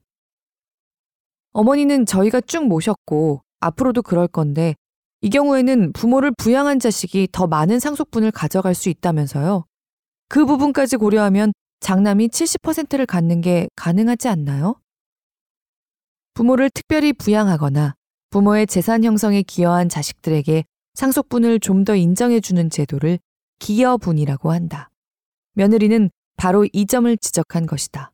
어머니는 1.52 2.06
저희가 2.06 2.40
쭉 2.42 2.66
모셨고 2.66 3.42
앞으로도 3.60 4.02
그럴 4.02 4.28
건데 4.28 4.74
이 5.24 5.30
경우에는 5.30 5.92
부모를 5.92 6.32
부양한 6.36 6.80
자식이 6.80 7.28
더 7.30 7.46
많은 7.46 7.78
상속분을 7.78 8.32
가져갈 8.32 8.74
수 8.74 8.88
있다면서요. 8.88 9.64
그 10.28 10.44
부분까지 10.44 10.96
고려하면 10.96 11.52
장남이 11.78 12.28
70%를 12.28 13.06
갖는 13.06 13.40
게 13.40 13.68
가능하지 13.76 14.28
않나요? 14.28 14.80
부모를 16.34 16.70
특별히 16.70 17.12
부양하거나 17.12 17.94
부모의 18.30 18.66
재산 18.66 19.04
형성에 19.04 19.42
기여한 19.42 19.88
자식들에게 19.88 20.64
상속분을 20.94 21.60
좀 21.60 21.84
더 21.84 21.94
인정해주는 21.94 22.70
제도를 22.70 23.18
기여분이라고 23.60 24.52
한다. 24.52 24.90
며느리는 25.54 26.10
바로 26.36 26.66
이 26.72 26.86
점을 26.86 27.16
지적한 27.16 27.66
것이다. 27.66 28.10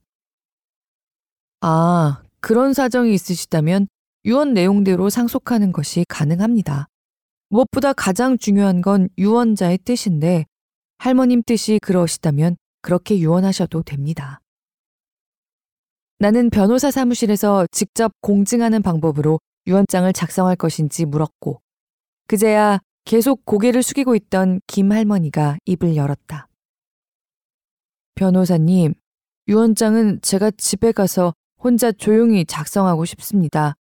아, 1.61 2.23
그런 2.41 2.75
사정이 2.75 3.15
있으시다면 3.15 3.89
유언 4.25 4.53
내용대로 4.53 5.09
상속하는 5.09 5.73
것이 5.73 6.05
가능합니다. 6.09 6.89
무엇보다 7.51 7.93
가장 7.93 8.37
중요한 8.39 8.83
건 8.83 9.09
유언자의 9.19 9.79
뜻인데 9.79 10.47
할머님 10.99 11.43
뜻이 11.43 11.79
그러시다면 11.81 12.57
그렇게 12.83 13.19
유언하셔도 13.19 13.83
됩니다. 13.83 14.41
나는 16.19 16.51
변호사 16.51 16.91
사무실에서 16.91 17.67
직접 17.71 18.13
공증하는 18.21 18.83
방법으로 18.83 19.41
유언장을 19.67 20.13
작성할 20.13 20.57
것인지 20.57 21.05
물었고, 21.05 21.61
그제야 22.27 22.81
계속 23.05 23.45
고개를 23.45 23.83
숙이고 23.83 24.15
있던 24.17 24.61
김 24.67 24.93
할머니가 24.93 25.59
입을 25.65 25.97
열었다. 25.97 26.49
변호사님, 28.17 28.95
유언장은 29.47 30.21
제가 30.23 30.51
집에 30.51 30.93
가서 30.93 31.33
혼자 31.63 31.93
조용히 31.93 32.45
작성하고 32.45 33.05
싶습니다. 33.05 33.75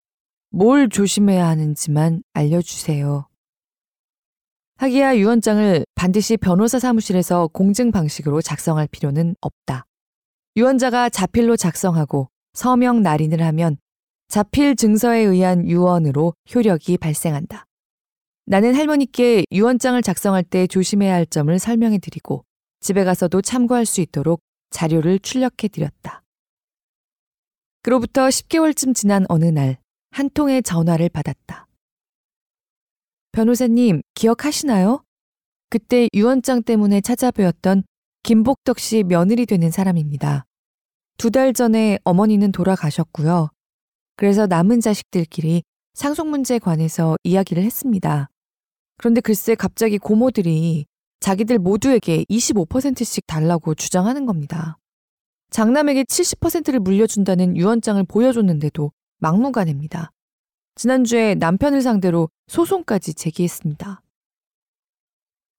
뭘 0.50 0.88
조심해야 0.88 1.46
하는지만 1.46 2.22
알려주세요. 2.32 3.27
하기야 4.78 5.16
유언장을 5.18 5.84
반드시 5.94 6.36
변호사 6.36 6.78
사무실에서 6.78 7.48
공증 7.48 7.90
방식으로 7.90 8.40
작성할 8.40 8.88
필요는 8.88 9.36
없다. 9.40 9.84
유언자가 10.56 11.08
자필로 11.08 11.56
작성하고 11.56 12.28
서명 12.52 13.02
날인을 13.02 13.42
하면 13.42 13.76
자필 14.28 14.76
증서에 14.76 15.20
의한 15.20 15.66
유언으로 15.66 16.34
효력이 16.54 16.98
발생한다. 16.98 17.66
나는 18.46 18.74
할머니께 18.74 19.44
유언장을 19.52 20.00
작성할 20.02 20.42
때 20.42 20.66
조심해야 20.66 21.14
할 21.14 21.26
점을 21.26 21.56
설명해 21.58 21.98
드리고 21.98 22.44
집에 22.80 23.04
가서도 23.04 23.42
참고할 23.42 23.84
수 23.84 24.00
있도록 24.00 24.40
자료를 24.70 25.18
출력해 25.18 25.68
드렸다. 25.72 26.22
그로부터 27.82 28.28
10개월쯤 28.28 28.94
지난 28.94 29.26
어느 29.28 29.44
날 29.44 29.76
한 30.10 30.30
통의 30.30 30.62
전화를 30.62 31.08
받았다. 31.08 31.67
변호사님, 33.38 34.02
기억하시나요? 34.16 35.04
그때 35.70 36.08
유언장 36.12 36.64
때문에 36.64 37.00
찾아뵈었던 37.00 37.84
김복덕 38.24 38.80
씨 38.80 39.04
며느리 39.04 39.46
되는 39.46 39.70
사람입니다. 39.70 40.44
두 41.18 41.30
달 41.30 41.52
전에 41.52 42.00
어머니는 42.02 42.50
돌아가셨고요. 42.50 43.50
그래서 44.16 44.48
남은 44.48 44.80
자식들끼리 44.80 45.62
상속 45.94 46.26
문제에 46.26 46.58
관해서 46.58 47.16
이야기를 47.22 47.62
했습니다. 47.62 48.28
그런데 48.96 49.20
글쎄 49.20 49.54
갑자기 49.54 49.98
고모들이 49.98 50.86
자기들 51.20 51.60
모두에게 51.60 52.24
25%씩 52.28 53.24
달라고 53.28 53.76
주장하는 53.76 54.26
겁니다. 54.26 54.78
장남에게 55.50 56.02
70%를 56.02 56.80
물려준다는 56.80 57.56
유언장을 57.56 58.02
보여줬는데도 58.02 58.90
막무가내입니다. 59.18 60.10
지난주에 60.78 61.34
남편을 61.34 61.82
상대로 61.82 62.30
소송까지 62.46 63.14
제기했습니다. 63.14 64.00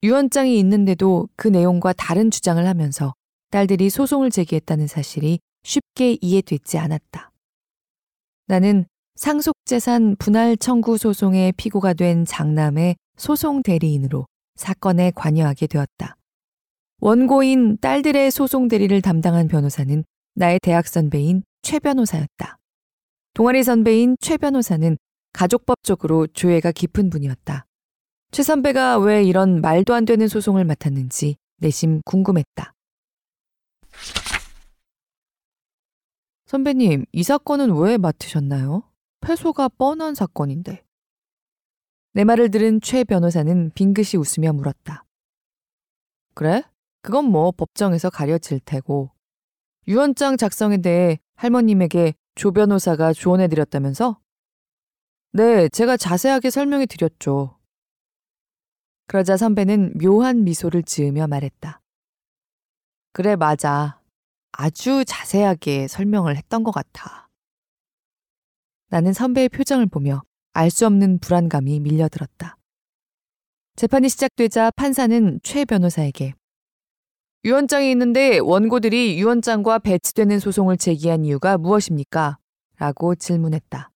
유언장이 0.01 0.57
있는데도 0.59 1.27
그 1.35 1.49
내용과 1.49 1.91
다른 1.91 2.31
주장을 2.31 2.65
하면서 2.65 3.13
딸들이 3.51 3.89
소송을 3.89 4.31
제기했다는 4.31 4.87
사실이 4.87 5.39
쉽게 5.63 6.17
이해되지 6.21 6.77
않았다. 6.77 7.31
나는 8.47 8.85
상속재산 9.15 10.15
분할 10.19 10.55
청구 10.55 10.97
소송의 10.97 11.51
피고가 11.57 11.95
된 11.95 12.23
장남의 12.23 12.95
소송 13.17 13.61
대리인으로 13.61 14.25
사건에 14.55 15.11
관여하게 15.13 15.67
되었다. 15.67 16.15
원고인 17.01 17.77
딸들의 17.79 18.31
소송 18.31 18.69
대리를 18.69 19.01
담당한 19.01 19.49
변호사는 19.49 20.01
나의 20.35 20.59
대학 20.61 20.87
선배인 20.87 21.43
최 21.61 21.79
변호사였다. 21.79 22.57
동아리 23.33 23.63
선배인 23.63 24.15
최 24.21 24.37
변호사는 24.37 24.97
가족법 25.33 25.83
적으로 25.83 26.27
조예가 26.27 26.71
깊은 26.71 27.09
분이었다. 27.09 27.65
최 28.31 28.43
선배가 28.43 28.99
왜 28.99 29.23
이런 29.23 29.61
말도 29.61 29.93
안 29.93 30.05
되는 30.05 30.27
소송을 30.27 30.65
맡았는지 30.65 31.37
내심 31.57 32.01
궁금했다. 32.05 32.73
선배님, 36.45 37.05
이 37.11 37.23
사건은 37.23 37.75
왜 37.77 37.97
맡으셨나요? 37.97 38.83
패소가 39.21 39.69
뻔한 39.69 40.15
사건인데. 40.15 40.83
내 42.13 42.23
말을 42.23 42.49
들은 42.49 42.81
최 42.81 43.03
변호사는 43.03 43.71
빙긋이 43.75 44.17
웃으며 44.17 44.53
물었다. 44.53 45.05
그래? 46.33 46.63
그건 47.01 47.25
뭐 47.25 47.51
법정에서 47.51 48.09
가려질 48.09 48.61
테고. 48.61 49.11
유언장 49.87 50.37
작성에 50.37 50.77
대해 50.77 51.19
할머님에게 51.35 52.13
조 52.35 52.51
변호사가 52.51 53.13
조언해드렸다면서? 53.13 54.19
네, 55.31 55.69
제가 55.69 55.95
자세하게 55.97 56.49
설명해 56.49 56.87
드렸죠. 56.87 57.57
그러자 59.07 59.37
선배는 59.37 59.93
묘한 60.01 60.43
미소를 60.43 60.83
지으며 60.83 61.27
말했다. 61.27 61.81
그래, 63.13 63.35
맞아. 63.35 64.01
아주 64.51 65.03
자세하게 65.05 65.87
설명을 65.87 66.35
했던 66.35 66.63
것 66.63 66.71
같아. 66.71 67.29
나는 68.89 69.13
선배의 69.13 69.49
표정을 69.49 69.85
보며 69.85 70.23
알 70.53 70.71
수 70.71 70.85
없는 70.87 71.19
불안감이 71.19 71.79
밀려들었다. 71.79 72.57
재판이 73.75 74.09
시작되자 74.09 74.71
판사는 74.75 75.39
최 75.43 75.63
변호사에게 75.63 76.33
유언장이 77.45 77.89
있는데 77.91 78.39
원고들이 78.39 79.19
유언장과 79.19 79.79
배치되는 79.79 80.39
소송을 80.39 80.77
제기한 80.77 81.23
이유가 81.23 81.57
무엇입니까? 81.57 82.39
라고 82.77 83.15
질문했다. 83.15 83.91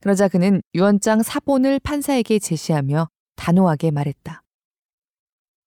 그러자 0.00 0.28
그는 0.28 0.62
유언장 0.74 1.22
사본을 1.22 1.80
판사에게 1.80 2.38
제시하며 2.38 3.08
단호하게 3.36 3.90
말했다. 3.90 4.42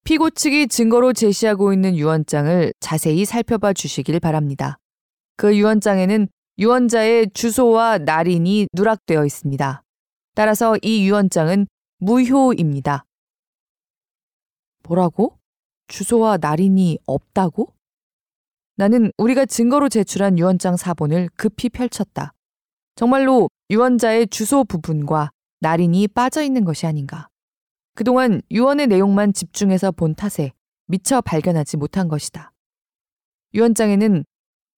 피고 0.04 0.30
측이 0.30 0.68
증거로 0.68 1.12
제시하고 1.12 1.72
있는 1.72 1.96
유언장을 1.96 2.72
자세히 2.80 3.24
살펴봐 3.24 3.72
주시길 3.72 4.18
바랍니다. 4.20 4.78
그 5.36 5.56
유언장에는 5.56 6.28
유언자의 6.58 7.30
주소와 7.32 7.98
날인이 7.98 8.68
누락되어 8.72 9.24
있습니다. 9.24 9.82
따라서 10.34 10.76
이 10.82 11.06
유언장은 11.06 11.66
무효입니다. 11.98 13.04
뭐라고? 14.82 15.38
주소와 15.88 16.38
날인이 16.38 16.98
없다고? 17.06 17.72
나는 18.76 19.12
우리가 19.18 19.46
증거로 19.46 19.88
제출한 19.88 20.38
유언장 20.38 20.76
사본을 20.76 21.28
급히 21.36 21.68
펼쳤다. 21.68 22.32
정말로 22.96 23.48
유언자의 23.72 24.26
주소 24.26 24.64
부분과 24.64 25.30
날인이 25.60 26.06
빠져 26.08 26.42
있는 26.42 26.62
것이 26.62 26.86
아닌가. 26.86 27.28
그동안 27.94 28.42
유언의 28.50 28.88
내용만 28.88 29.32
집중해서 29.32 29.92
본 29.92 30.14
탓에 30.14 30.52
미처 30.88 31.22
발견하지 31.22 31.78
못한 31.78 32.06
것이다. 32.08 32.52
유언장에는 33.54 34.24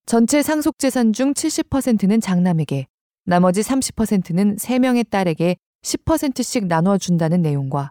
전체 0.06 0.42
상속재산 0.42 1.12
중 1.12 1.34
70%는 1.34 2.20
장남에게, 2.20 2.86
나머지 3.24 3.62
30%는 3.62 4.56
3명의 4.56 5.10
딸에게 5.10 5.56
10%씩 5.82 6.66
나눠준다는 6.68 7.42
내용과 7.42 7.90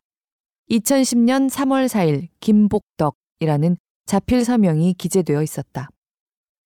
2010년 0.72 1.50
3월 1.50 1.90
4일 1.90 2.30
김복덕이라는 2.40 3.76
자필 4.06 4.46
서명이 4.46 4.94
기재되어 4.94 5.44
있었다. 5.44 5.90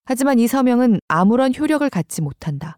하지만 0.06 0.38
이 0.38 0.45
서명은 0.45 1.00
아무런 1.08 1.56
효력을 1.56 1.89
갖지 1.89 2.21
못한다. 2.21 2.78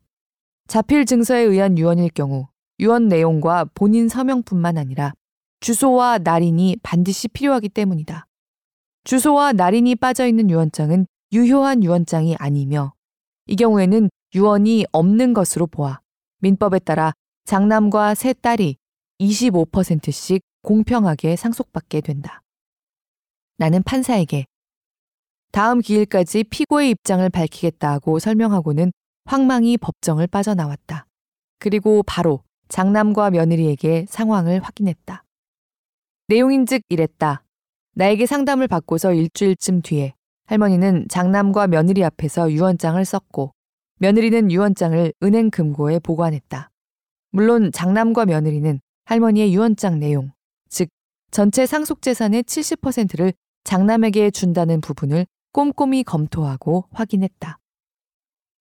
자필 0.70 1.06
증서에 1.06 1.40
의한 1.40 1.80
유언일 1.80 2.12
경우 2.12 2.48
유언 2.80 3.08
내용과 3.08 3.66
본인 3.74 4.08
서명뿐만 4.08 4.78
아니라 4.78 5.14
주소와 5.62 6.20
날인이 6.20 6.78
반드시 6.84 7.28
필요하기 7.28 7.70
때문이다. 7.70 8.28
주소와 9.04 9.54
날인이 9.54 9.96
빠져 9.96 10.28
있는 10.28 10.48
유언장은 10.52 11.08
유효한 11.34 11.84
유언장이 11.84 12.36
아니며 12.38 12.94
이 13.48 13.56
경우에는 13.56 14.12
유언이 14.36 14.86
없는 14.92 15.34
것으로 15.34 15.66
보아 15.66 16.02
민법에 16.38 16.78
따라 16.78 17.14
장남과 17.46 18.14
세 18.14 18.34
딸이 18.34 18.78
25%씩 19.20 20.40
공평하게 20.62 21.36
상속받게 21.36 22.02
된다. 22.02 22.44
나는 23.58 23.82
판사에게 23.82 24.46
다음 25.52 25.82
기일까지 25.82 26.44
피고의 26.44 26.92
입장을 26.92 27.28
밝히겠다고 27.28 28.20
설명하고는 28.20 28.92
황망히 29.30 29.78
법정을 29.78 30.26
빠져나왔다. 30.26 31.06
그리고 31.60 32.02
바로 32.02 32.42
장남과 32.68 33.30
며느리에게 33.30 34.08
상황을 34.10 34.60
확인했다. 34.64 35.24
내용인즉 36.30 36.82
이랬다. 36.90 37.44
나에게 37.94 38.26
상담을 38.26 38.68
받고서 38.68 39.14
일주일쯤 39.14 39.84
뒤에 39.84 40.16
할머니는 40.48 41.06
장남과 41.10 41.68
며느리 41.68 42.04
앞에서 42.04 42.52
유언장을 42.52 43.06
썼고 43.06 43.54
며느리는 44.00 44.52
유언장을 44.52 45.14
은행 45.22 45.52
금고에 45.52 46.00
보관했다. 46.00 46.72
물론 47.30 47.72
장남과 47.72 48.26
며느리는 48.26 48.82
할머니의 49.06 49.54
유언장 49.54 50.00
내용, 50.00 50.32
즉 50.70 50.90
전체 51.30 51.68
상속 51.68 52.02
재산의 52.02 52.46
70%를 52.46 53.34
장남에게 53.64 54.32
준다는 54.32 54.82
부분을 54.82 55.28
꼼꼼히 55.52 56.02
검토하고 56.02 56.86
확인했다. 56.90 57.59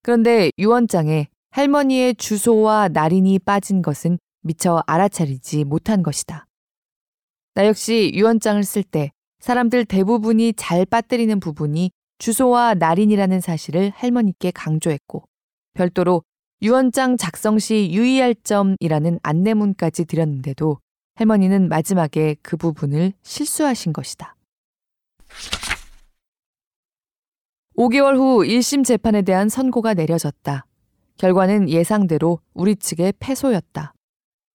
그런데 0.03 0.51
유언장에 0.59 1.29
할머니의 1.51 2.15
주소와 2.15 2.89
날인이 2.89 3.39
빠진 3.41 3.83
것은 3.83 4.19
미처 4.43 4.83
알아차리지 4.87 5.65
못한 5.65 6.03
것이다. 6.03 6.47
나 7.55 7.67
역시 7.67 8.13
유언장을 8.15 8.63
쓸 8.65 8.83
때 8.83 9.11
사람들 9.41 9.85
대부분이 9.85 10.55
잘 10.55 10.85
빠뜨리는 10.85 11.41
부분이 11.41 11.91
주소와 12.19 12.75
날인이라는 12.75 13.41
사실을 13.41 13.93
할머니께 13.95 14.51
강조했고 14.51 15.25
별도로 15.75 16.23
유언장 16.61 17.17
작성 17.17 17.59
시 17.59 17.91
유의할 17.93 18.35
점이라는 18.43 19.21
안내문까지 19.23 20.07
드렸는데도 20.07 20.79
할머니는 21.15 21.69
마지막에 21.69 22.37
그 22.43 22.57
부분을 22.57 23.13
실수하신 23.23 23.93
것이다. 23.93 24.35
5개월 27.79 28.17
후 28.17 28.45
1심 28.45 28.85
재판에 28.85 29.23
대한 29.23 29.49
선고가 29.49 29.95
내려졌다. 29.95 30.67
결과는 31.17 31.69
예상대로 31.69 32.41
우리 32.53 32.75
측의 32.75 33.15
패소였다. 33.21 33.95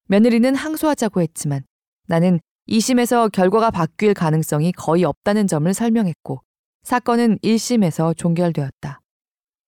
며느리는 0.10 0.54
항소하자고 0.54 1.22
했지만 1.22 1.64
나는 2.06 2.42
2심에서 2.68 3.32
결과가 3.32 3.72
바뀔 3.72 4.14
가능성이 4.14 4.74
거의 4.74 5.06
없다는 5.06 5.48
점을 5.48 5.74
설명했고 5.74 6.42
사건은 6.84 7.38
1심에서 7.40 8.18
종결되었다. 8.18 9.00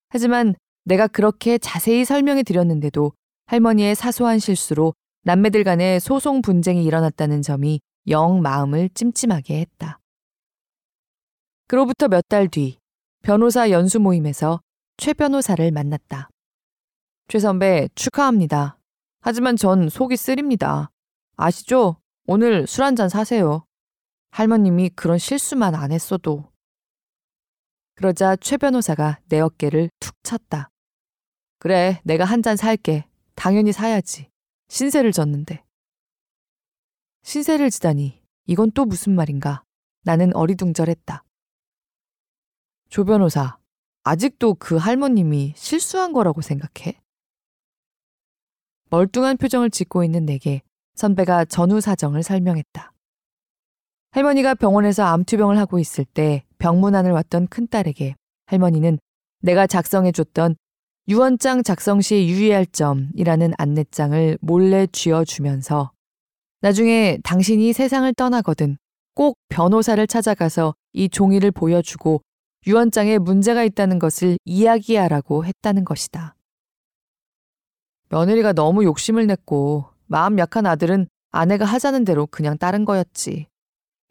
하지만 0.09 0.55
내가 0.83 1.07
그렇게 1.07 1.57
자세히 1.57 2.03
설명해 2.03 2.43
드렸는데도 2.43 3.13
할머니의 3.45 3.95
사소한 3.95 4.39
실수로 4.39 4.93
남매들 5.23 5.63
간에 5.63 5.99
소송 5.99 6.41
분쟁이 6.41 6.83
일어났다는 6.83 7.41
점이 7.41 7.79
영 8.09 8.41
마음을 8.41 8.89
찜찜하게 8.93 9.61
했다. 9.61 9.99
그로부터 11.67 12.09
몇 12.09 12.27
달 12.27 12.49
뒤 12.49 12.79
변호사 13.29 13.71
연수 13.71 13.99
모임에서 13.99 14.61
최 14.97 15.11
변호사를 15.13 15.71
만났다. 15.71 16.29
최 17.27 17.39
선배 17.39 17.89
축하합니다. 17.95 18.77
하지만 19.19 19.55
전 19.55 19.89
속이 19.89 20.15
쓰립니다. 20.15 20.91
아시죠? 21.35 21.97
오늘 22.27 22.67
술 22.67 22.83
한 22.83 22.95
잔 22.95 23.09
사세요. 23.09 23.65
할머님이 24.29 24.89
그런 24.89 25.17
실수만 25.17 25.73
안 25.73 25.91
했어도. 25.91 26.51
그러자 27.95 28.35
최 28.35 28.57
변호사가 28.57 29.17
내 29.29 29.39
어깨를 29.39 29.89
툭 29.99 30.13
쳤다. 30.21 30.69
그래, 31.57 31.99
내가 32.03 32.25
한 32.25 32.43
잔 32.43 32.55
살게. 32.55 33.07
당연히 33.33 33.71
사야지. 33.71 34.29
신세를 34.69 35.11
졌는데. 35.11 35.63
신세를 37.23 37.71
지다니, 37.71 38.21
이건 38.45 38.69
또 38.73 38.85
무슨 38.85 39.15
말인가? 39.15 39.63
나는 40.03 40.35
어리둥절했다. 40.35 41.23
조 42.89 43.03
변호사, 43.03 43.57
아직도 44.03 44.55
그 44.55 44.75
할머님이 44.75 45.53
실수한 45.55 46.13
거라고 46.13 46.41
생각해? 46.41 46.99
멀뚱한 48.89 49.37
표정을 49.37 49.69
짓고 49.69 50.03
있는 50.03 50.25
내게 50.25 50.61
선배가 50.93 51.45
전후 51.45 51.81
사정을 51.81 52.23
설명했다. 52.23 52.93
할머니가 54.11 54.55
병원에서 54.55 55.03
암투병을 55.03 55.57
하고 55.57 55.79
있을 55.79 56.05
때 56.05 56.45
병문안을 56.59 57.11
왔던 57.11 57.47
큰딸에게 57.47 58.15
할머니는 58.45 58.99
내가 59.41 59.67
작성해줬던 59.67 60.55
유언장 61.07 61.63
작성 61.63 62.01
시 62.01 62.27
유의할 62.27 62.65
점이라는 62.65 63.53
안내장을 63.57 64.37
몰래 64.41 64.87
쥐어주면서 64.87 65.91
나중에 66.61 67.19
당신이 67.23 67.73
세상을 67.73 68.11
떠나거든 68.13 68.77
꼭 69.13 69.37
변호사를 69.49 70.07
찾아가서 70.07 70.73
이 70.93 71.09
종이를 71.09 71.51
보여주고 71.51 72.21
유언장에 72.67 73.19
문제가 73.19 73.63
있다는 73.63 73.99
것을 73.99 74.37
이야기하라고 74.45 75.45
했다는 75.45 75.85
것이다. 75.85 76.35
며느리가 78.09 78.53
너무 78.53 78.83
욕심을 78.83 79.27
냈고 79.27 79.85
마음 80.07 80.39
약한 80.39 80.65
아들은 80.65 81.07
아내가 81.31 81.65
하자는 81.65 82.05
대로 82.05 82.27
그냥 82.27 82.57
따른 82.57 82.85
거였지. 82.85 83.47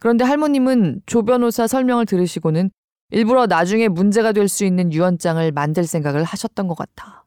그런데 0.01 0.25
할머님은 0.25 1.03
조 1.07 1.23
변호사 1.23 1.67
설명을 1.67 2.07
들으시고는 2.07 2.71
일부러 3.11 3.47
나중에 3.47 3.89
문제가 3.89 4.33
될 4.33 4.49
수 4.49 4.65
있는 4.65 4.93
유언장을 4.93 5.51
만들 5.53 5.85
생각을 5.85 6.25
하셨던 6.25 6.69
것 6.69 6.75
같아. 6.77 7.25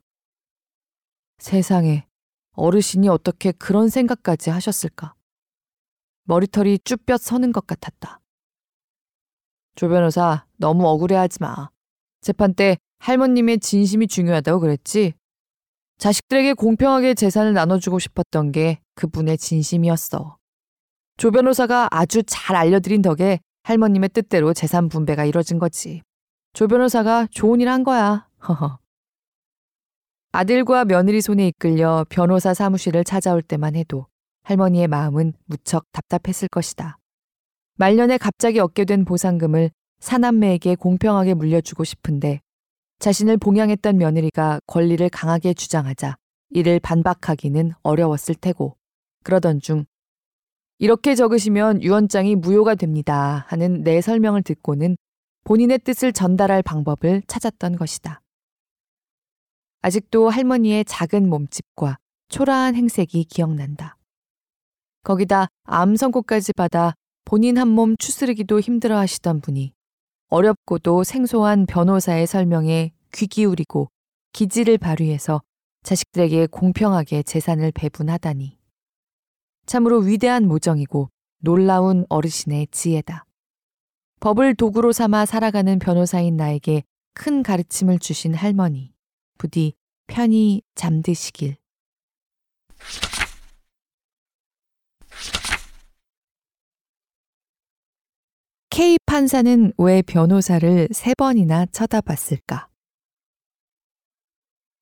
세상에 1.40 2.06
어르신이 2.54 3.08
어떻게 3.10 3.52
그런 3.52 3.90
생각까지 3.90 4.50
하셨을까? 4.50 5.14
머리털이 6.24 6.80
쭈뼛 6.80 7.22
서는 7.22 7.52
것 7.52 7.68
같았다. 7.68 8.20
조 9.78 9.88
변호사, 9.90 10.44
너무 10.58 10.88
억울해하지 10.88 11.38
마. 11.40 11.70
재판 12.22 12.56
때 12.56 12.78
할머님의 12.98 13.60
진심이 13.60 14.08
중요하다고 14.08 14.60
그랬지? 14.60 15.14
자식들에게 16.00 16.54
공평하게 16.54 17.14
재산을 17.14 17.54
나눠주고 17.54 18.00
싶었던 18.00 18.52
게 18.52 18.80
그분의 18.96 19.38
진심이었어. 19.38 20.38
조 21.18 21.32
변호사가 21.32 21.90
아주 21.92 22.24
잘 22.26 22.56
알려드린 22.56 23.04
덕에 23.04 23.40
할머님의 23.64 24.10
뜻대로 24.10 24.56
재산 24.56 24.90
분배가 24.90 25.26
이뤄진 25.26 25.60
거지. 25.60 26.02
조 26.54 26.68
변호사가 26.68 27.28
좋은 27.30 27.62
일 27.62 27.68
한 27.68 27.84
거야. 27.84 28.28
아들과 30.32 30.86
며느리 30.86 31.22
손에 31.22 31.50
이끌려 31.50 32.04
변호사 32.10 32.56
사무실을 32.56 33.04
찾아올 33.04 33.44
때만 33.44 33.76
해도 33.76 34.08
할머니의 34.42 34.88
마음은 34.88 35.34
무척 35.46 35.86
답답했을 35.92 36.48
것이다. 36.48 36.98
말년에 37.80 38.18
갑자기 38.18 38.60
얻게 38.60 38.86
된 38.86 39.06
보상금을 39.06 39.70
사남매에게 40.00 40.76
공평하게 40.76 41.36
물려주고 41.36 41.84
싶은데 41.84 42.42
자신을 43.00 43.38
봉양했던 43.38 43.98
며느리가 43.98 44.62
권리를 44.66 45.08
강하게 45.10 45.54
주장하자 45.54 46.16
이를 46.50 46.80
반박하기는 46.80 47.74
어려웠을 47.84 48.34
테고 48.34 48.76
그러던 49.24 49.60
중 49.60 49.86
이렇게 50.80 51.14
적으시면 51.14 51.84
유언장이 51.84 52.36
무효가 52.36 52.74
됩니다 52.74 53.46
하는 53.48 53.84
내 53.84 54.02
설명을 54.02 54.42
듣고는 54.42 54.98
본인의 55.44 55.80
뜻을 55.80 56.14
전달할 56.14 56.64
방법을 56.64 57.22
찾았던 57.28 57.78
것이다. 57.78 58.22
아직도 59.82 60.30
할머니의 60.30 60.84
작은 60.86 61.30
몸집과 61.30 61.98
초라한 62.30 62.76
행색이 62.76 63.26
기억난다. 63.26 63.98
거기다 65.04 65.48
암 65.64 65.96
선고까지 65.96 66.54
받아 66.54 66.96
본인 67.28 67.58
한 67.58 67.68
몸 67.68 67.98
추스르기도 67.98 68.62
힘들어 68.62 68.98
하시던 69.00 69.42
분이 69.42 69.74
어렵고도 70.30 71.04
생소한 71.04 71.66
변호사의 71.66 72.26
설명에 72.26 72.94
귀 73.14 73.28
기울이고 73.28 73.92
기지를 74.32 74.78
발휘해서 74.78 75.42
자식들에게 75.84 76.48
공평하게 76.48 77.24
재산을 77.24 77.74
배분하다니. 77.74 78.58
참으로 79.66 79.98
위대한 80.00 80.48
모정이고 80.48 81.10
놀라운 81.40 82.06
어르신의 82.08 82.68
지혜다. 82.72 83.26
법을 84.22 84.56
도구로 84.56 84.94
삼아 84.94 85.26
살아가는 85.26 85.80
변호사인 85.80 86.38
나에게 86.38 86.84
큰 87.14 87.44
가르침을 87.44 88.00
주신 88.00 88.36
할머니. 88.36 88.94
부디 89.38 89.74
편히 90.08 90.62
잠드시길. 90.76 91.58
K 98.78 99.00
판사는 99.08 99.74
왜 99.80 100.04
변호사를 100.04 100.90
세 100.92 101.16
번이나 101.16 101.66
쳐다봤을까? 101.66 102.68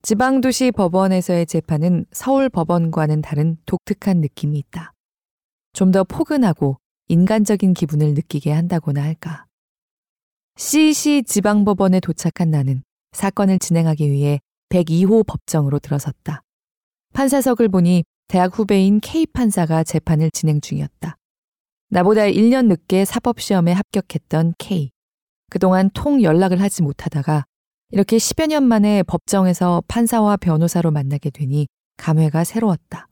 지방도시 0.02 0.74
법원에서의 0.74 1.46
재판은 1.46 2.06
서울 2.12 2.50
법원과는 2.50 3.22
다른 3.22 3.56
독특한 3.66 4.18
느낌이 4.18 4.60
있다. 4.60 4.92
좀 5.72 5.94
더 5.94 6.04
포근하고 6.04 6.76
인간적인 7.08 7.74
기분을 7.74 8.16
느끼게 8.16 8.52
한다고나 8.52 9.02
할까. 9.02 9.46
CC 10.58 11.24
지방법원에 11.26 12.02
도착한 12.02 12.52
나는 12.52 12.84
사건을 13.14 13.60
진행하기 13.60 14.12
위해 14.12 14.42
102호 14.68 15.26
법정으로 15.26 15.80
들어섰다. 15.80 16.42
판사석을 17.14 17.70
보니 17.70 18.04
대학 18.28 18.60
후배인 18.60 19.00
K 19.00 19.26
판사가 19.28 19.86
재판을 19.86 20.32
진행 20.32 20.60
중이었다. 20.60 21.16
나보다 21.90 22.24
1년 22.24 22.68
늦게 22.68 23.06
사법시험에 23.06 23.72
합격했던 23.72 24.56
K. 24.58 24.92
그동안 25.50 25.90
통 25.94 26.22
연락을 26.24 26.62
하지 26.62 26.82
못하다가 26.82 27.46
이렇게 27.92 28.18
10여 28.18 28.48
년 28.48 28.64
만에 28.64 29.04
법정에서 29.04 29.84
판사와 29.88 30.38
변호사로 30.38 30.92
만나게 30.92 31.30
되니 31.30 31.68
감회가 31.98 32.44
새로웠다. 32.44 33.08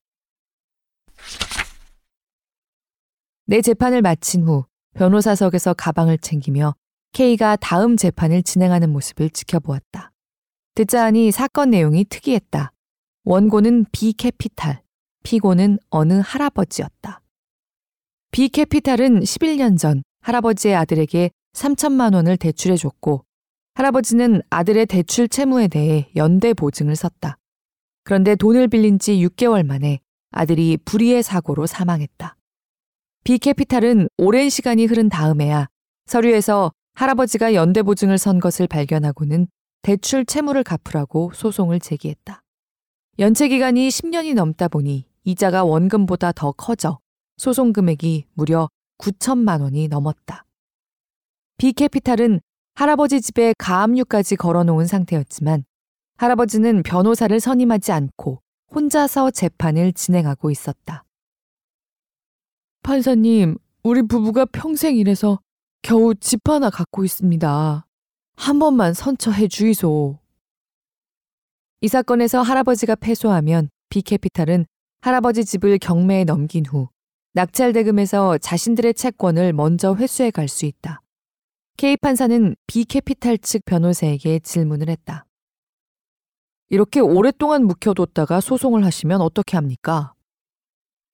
내 3.45 3.61
재판을 3.61 4.01
마친 4.01 4.43
후 4.43 4.65
변호사석에서 4.95 5.73
가방을 5.73 6.17
챙기며 6.17 6.75
K가 7.13 7.55
다음 7.57 7.95
재판을 7.95 8.41
진행하는 8.41 8.89
모습을 8.89 9.29
지켜보았다. 9.29 10.11
듣자 10.75 11.03
하니 11.05 11.31
사건 11.31 11.69
내용이 11.69 12.05
특이했다. 12.05 12.71
원고는 13.25 13.85
비캐피탈, 13.91 14.81
피고는 15.23 15.77
어느 15.89 16.21
할아버지였다. 16.25 17.22
비캐피탈은 18.33 19.19
11년 19.19 19.77
전 19.77 20.01
할아버지의 20.21 20.73
아들에게 20.73 21.29
3천만 21.53 22.15
원을 22.15 22.35
대출해 22.35 22.75
줬고 22.75 23.25
할아버지는 23.75 24.41
아들의 24.49 24.87
대출 24.87 25.29
채무에 25.29 25.67
대해 25.67 26.09
연대 26.15 26.55
보증을 26.55 26.95
섰다. 26.95 27.37
그런데 28.03 28.35
돈을 28.35 28.69
빌린 28.69 28.97
지 28.97 29.13
6개월 29.17 29.63
만에 29.63 29.99
아들이 30.31 30.77
불의의 30.83 31.21
사고로 31.21 31.67
사망했다. 31.67 32.35
비캐피탈은 33.23 34.07
오랜 34.17 34.49
시간이 34.49 34.87
흐른 34.87 35.09
다음에야 35.09 35.67
서류에서 36.07 36.71
할아버지가 36.95 37.53
연대 37.53 37.83
보증을 37.83 38.17
선 38.17 38.39
것을 38.39 38.65
발견하고는 38.65 39.45
대출 39.83 40.25
채무를 40.25 40.63
갚으라고 40.63 41.33
소송을 41.35 41.79
제기했다. 41.79 42.41
연체 43.19 43.47
기간이 43.47 43.89
10년이 43.89 44.33
넘다 44.33 44.69
보니 44.69 45.05
이자가 45.23 45.65
원금보다 45.65 46.31
더 46.31 46.51
커져 46.51 46.97
소송 47.37 47.73
금액이 47.73 48.25
무려 48.33 48.69
9천만 48.97 49.61
원이 49.61 49.87
넘었다. 49.87 50.45
비캐피탈은 51.57 52.41
할아버지 52.75 53.21
집에 53.21 53.53
가압류까지 53.57 54.35
걸어놓은 54.35 54.87
상태였지만 54.87 55.63
할아버지는 56.17 56.83
변호사를 56.83 57.39
선임하지 57.39 57.91
않고 57.91 58.41
혼자서 58.73 59.31
재판을 59.31 59.93
진행하고 59.93 60.49
있었다. 60.49 61.03
판사님, 62.81 63.57
우리 63.83 64.01
부부가 64.01 64.45
평생 64.45 64.97
일해서 64.97 65.39
겨우 65.81 66.15
집 66.15 66.47
하나 66.49 66.69
갖고 66.69 67.03
있습니다. 67.03 67.85
한 68.35 68.59
번만 68.59 68.93
선처해 68.93 69.47
주이소. 69.47 70.19
이 71.81 71.87
사건에서 71.87 72.41
할아버지가 72.41 72.95
패소하면 72.95 73.69
비캐피탈은 73.89 74.65
할아버지 75.01 75.45
집을 75.45 75.77
경매에 75.79 76.23
넘긴 76.23 76.65
후 76.65 76.89
낙찰대금에서 77.33 78.37
자신들의 78.37 78.93
채권을 78.93 79.53
먼저 79.53 79.95
회수해 79.95 80.29
갈 80.29 80.47
수 80.47 80.65
있다. 80.65 81.01
K 81.77 81.97
판사는 81.97 82.55
비캐피탈 82.67 83.39
측 83.39 83.65
변호사에게 83.65 84.39
질문을 84.39 84.89
했다. 84.89 85.25
이렇게 86.69 86.99
오랫동안 86.99 87.65
묵혀뒀다가 87.65 88.39
소송을 88.39 88.85
하시면 88.85 89.21
어떻게 89.21 89.57
합니까? 89.57 90.13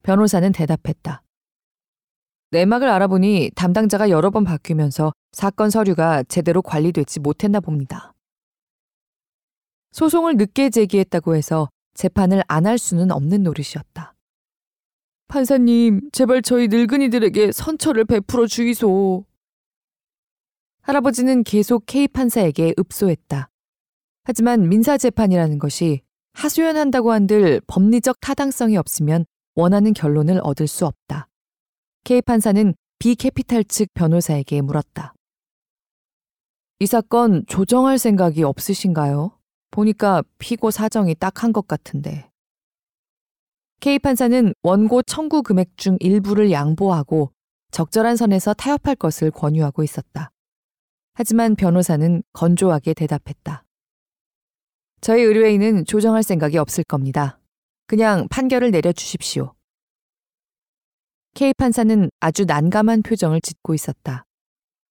변호사는 0.03 0.51
대답했다. 0.51 1.21
내막을 2.51 2.89
알아보니 2.89 3.51
담당자가 3.55 4.09
여러 4.09 4.29
번 4.29 4.43
바뀌면서 4.43 5.13
사건 5.31 5.69
서류가 5.69 6.23
제대로 6.23 6.61
관리되지 6.61 7.21
못했나 7.21 7.59
봅니다. 7.61 8.13
소송을 9.91 10.35
늦게 10.35 10.69
제기했다고 10.69 11.35
해서 11.35 11.69
재판을 11.93 12.43
안 12.47 12.65
할 12.65 12.77
수는 12.77 13.11
없는 13.11 13.43
노릇이었다. 13.43 14.15
판사님, 15.29 16.09
제발 16.11 16.41
저희 16.41 16.67
늙은이들에게 16.67 17.51
선처를 17.51 18.05
베풀어 18.05 18.47
주이소. 18.47 19.25
할아버지는 20.81 21.43
계속 21.43 21.85
K 21.85 22.07
판사에게 22.07 22.73
읍소했다. 22.79 23.47
하지만 24.23 24.67
민사재판이라는 24.69 25.59
것이 25.59 26.01
하소연한다고 26.33 27.11
한들 27.11 27.61
법리적 27.67 28.19
타당성이 28.21 28.75
없으면 28.77 29.25
원하는 29.53 29.93
결론을 29.93 30.41
얻을 30.43 30.65
수 30.65 30.87
없다. 30.87 31.27
K 32.05 32.23
판사는 32.23 32.73
비캐피탈 32.97 33.65
측 33.65 33.93
변호사에게 33.93 34.61
물었다. 34.61 35.13
이 36.79 36.87
사건 36.87 37.45
조정할 37.45 37.99
생각이 37.99 38.41
없으신가요? 38.41 39.37
보니까 39.69 40.23
피고 40.39 40.71
사정이 40.71 41.13
딱한 41.15 41.53
것 41.53 41.67
같은데. 41.67 42.28
K 43.79 43.97
판사는 43.97 44.53
원고 44.61 45.01
청구 45.03 45.41
금액 45.41 45.77
중 45.77 45.95
일부를 46.01 46.51
양보하고 46.51 47.31
적절한 47.71 48.17
선에서 48.17 48.53
타협할 48.53 48.95
것을 48.95 49.31
권유하고 49.31 49.83
있었다. 49.83 50.31
하지만 51.13 51.55
변호사는 51.55 52.21
건조하게 52.33 52.93
대답했다. 52.93 53.63
저희 54.99 55.21
의뢰인은 55.21 55.85
조정할 55.85 56.23
생각이 56.23 56.57
없을 56.57 56.83
겁니다. 56.83 57.39
그냥 57.87 58.27
판결을 58.29 58.71
내려주십시오. 58.71 59.53
K 61.35 61.53
판사는 61.53 62.09
아주 62.19 62.43
난감한 62.43 63.03
표정을 63.03 63.39
짓고 63.39 63.73
있었다. 63.73 64.25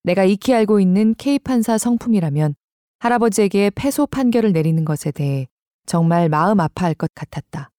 내가 0.02 0.24
익히 0.24 0.54
알고 0.54 0.80
있는 0.80 1.14
K 1.14 1.38
판사 1.40 1.76
성품이라면 1.76 2.54
할아버지에게 3.00 3.70
패소 3.74 4.06
판결을 4.06 4.52
내리는 4.52 4.82
것에 4.86 5.10
대해 5.10 5.46
정말 5.84 6.30
마음 6.30 6.58
아파할 6.60 6.94
것 6.94 7.10
같았다. 7.14 7.70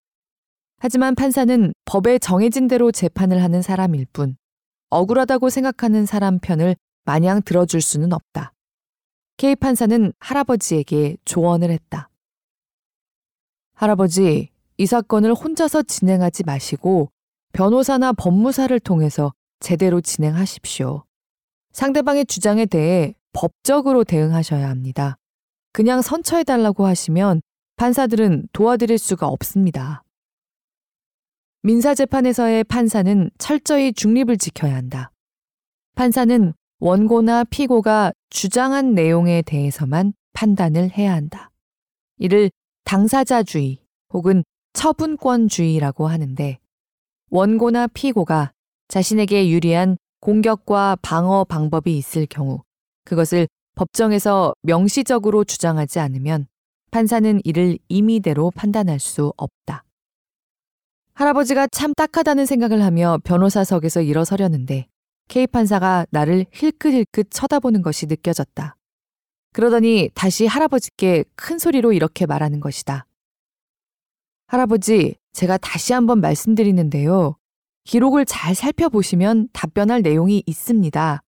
하지만 0.80 1.14
판사는 1.14 1.74
법에 1.86 2.20
정해진 2.20 2.68
대로 2.68 2.92
재판을 2.92 3.44
하는 3.44 3.62
사람일 3.62 4.08
뿐 4.14 4.38
억울하다고 4.90 5.50
생각하는 5.50 6.06
사람 6.06 6.40
편을 6.40 6.76
마냥 7.06 7.42
들어줄 7.44 7.82
수는 7.82 8.14
없다. 8.14 8.54
K 9.38 9.56
판사는 9.56 10.14
할아버지에게 10.20 11.18
조언을 11.26 11.70
했다. 11.72 12.10
할아버지, 13.74 14.50
이 14.78 14.86
사건을 14.86 15.34
혼자서 15.34 15.84
진행하지 15.84 16.44
마시고 16.44 17.10
변호사나 17.54 18.14
법무사를 18.14 18.78
통해서 18.80 19.34
제대로 19.60 20.02
진행하십시오. 20.02 21.04
상대방의 21.72 22.26
주장에 22.26 22.66
대해 22.66 23.16
법적으로 23.34 24.04
대응하셔야 24.04 24.70
합니다. 24.70 25.18
그냥 25.72 26.02
선처해달라고 26.02 26.86
하시면 26.86 27.42
판사들은 27.76 28.50
도와드릴 28.54 28.98
수가 28.98 29.28
없습니다. 29.28 30.04
민사재판에서의 31.62 32.64
판사는 32.64 33.30
철저히 33.38 33.92
중립을 33.92 34.38
지켜야 34.38 34.76
한다. 34.76 35.12
판사는 35.96 36.54
원고나 36.80 37.44
피고가 37.44 38.14
주장한 38.30 38.94
내용에 38.94 39.42
대해서만 39.42 40.14
판단을 40.32 40.92
해야 40.98 41.14
한다. 41.14 41.52
이를 42.18 42.50
당사자주의 42.86 43.80
혹은 44.14 44.44
처분권주의라고 44.72 46.08
하는데 46.08 46.60
원고나 47.30 47.88
피고가 47.88 48.54
자신에게 48.88 49.50
유리한 49.50 49.98
공격과 50.22 50.98
방어 51.02 51.44
방법이 51.44 51.98
있을 51.98 52.26
경우 52.26 52.64
그것을 53.04 53.48
법정에서 53.76 54.54
명시적으로 54.62 55.44
주장하지 55.44 56.00
않으면 56.00 56.48
판사는 56.92 57.42
이를 57.44 57.78
임의대로 57.90 58.52
판단할 58.52 59.00
수 59.00 59.34
없다. 59.36 59.84
할아버지가 61.20 61.68
참 61.68 61.94
딱하다는 61.94 62.46
생각을 62.46 62.82
하며 62.82 63.20
변호사석에서 63.26 64.02
일어서려는데 64.02 64.88
K 65.28 65.48
판사가 65.48 66.06
나를 66.12 66.46
힐끗힐끗 66.54 67.28
쳐다보는 67.30 67.82
것이 67.82 68.06
느껴졌다. 68.06 68.78
그러더니 69.52 70.12
다시 70.14 70.46
할아버지께 70.46 71.26
큰 71.36 71.60
소리로 71.60 71.92
이렇게 71.92 72.26
말하는 72.26 72.62
것이다. 72.62 73.06
할아버지, 74.48 75.16
제가 75.34 75.58
다시 75.58 75.92
한번 75.92 76.22
말씀드리는데요. 76.22 77.36
기록을 77.84 78.24
잘 78.24 78.56
살펴보시면 78.56 79.50
답변할 79.52 80.02
내용이 80.02 80.44
있습니다. 80.46 81.22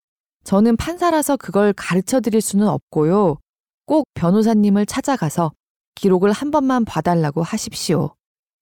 저는 0.43 0.77
판사라서 0.77 1.35
그걸 1.35 1.73
가르쳐 1.73 2.19
드릴 2.19 2.41
수는 2.41 2.67
없고요. 2.67 3.39
꼭 3.87 4.05
변호사님을 4.13 4.85
찾아가서 4.85 5.51
기록을 5.95 6.31
한 6.31 6.51
번만 6.51 6.85
봐달라고 6.85 7.41
하십시오. 7.41 8.13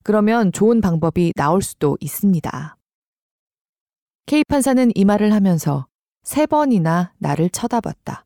그러면 0.07 0.53
좋은 0.53 0.79
방법이 0.79 1.33
나올 1.35 1.61
수도 1.61 1.97
있습니다. 1.99 2.77
K 4.25 4.43
판사는 4.47 4.89
이 4.95 5.03
말을 5.03 5.33
하면서 5.33 5.85
세 6.23 6.45
번이나 6.45 7.13
나를 7.17 7.49
쳐다봤다. 7.49 8.23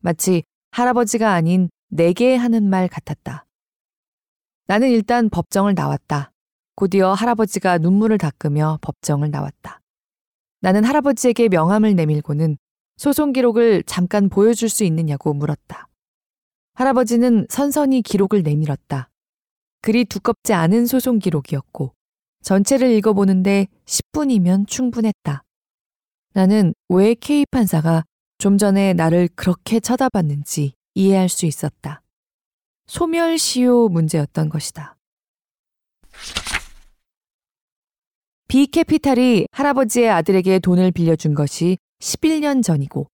마치 0.00 0.42
할아버지가 0.72 1.32
아닌 1.32 1.70
내게 1.90 2.34
하는 2.34 2.68
말 2.68 2.88
같았다. 2.88 3.46
나는 4.66 4.90
일단 4.90 5.30
법정을 5.30 5.74
나왔다. 5.74 6.32
곧이어 6.74 7.12
할아버지가 7.12 7.78
눈물을 7.78 8.18
닦으며 8.18 8.80
법정을 8.82 9.30
나왔다. 9.30 9.80
나는 10.60 10.82
할아버지에게 10.82 11.50
명함을 11.50 11.94
내밀고는 11.94 12.56
소송 12.96 13.32
기록을 13.32 13.84
잠깐 13.84 14.28
보여줄 14.28 14.68
수 14.68 14.82
있느냐고 14.82 15.34
물었다. 15.34 15.86
할아버지는 16.74 17.46
선선히 17.48 18.02
기록을 18.02 18.42
내밀었다. 18.42 19.11
그리 19.82 20.04
두껍지 20.04 20.52
않은 20.52 20.86
소송 20.86 21.18
기록이었고 21.18 21.92
전체를 22.42 22.90
읽어보는데 22.92 23.66
10분이면 23.84 24.66
충분했다. 24.68 25.42
나는 26.34 26.72
왜 26.88 27.14
K 27.14 27.44
판사가 27.50 28.04
좀 28.38 28.58
전에 28.58 28.94
나를 28.94 29.28
그렇게 29.34 29.80
쳐다봤는지 29.80 30.74
이해할 30.94 31.28
수 31.28 31.46
있었다. 31.46 32.00
소멸시효 32.86 33.88
문제였던 33.88 34.48
것이다. 34.48 34.96
비캐피탈이 38.48 39.46
할아버지의 39.50 40.10
아들에게 40.10 40.58
돈을 40.60 40.92
빌려준 40.92 41.34
것이 41.34 41.78
11년 42.00 42.62
전이고 42.62 43.08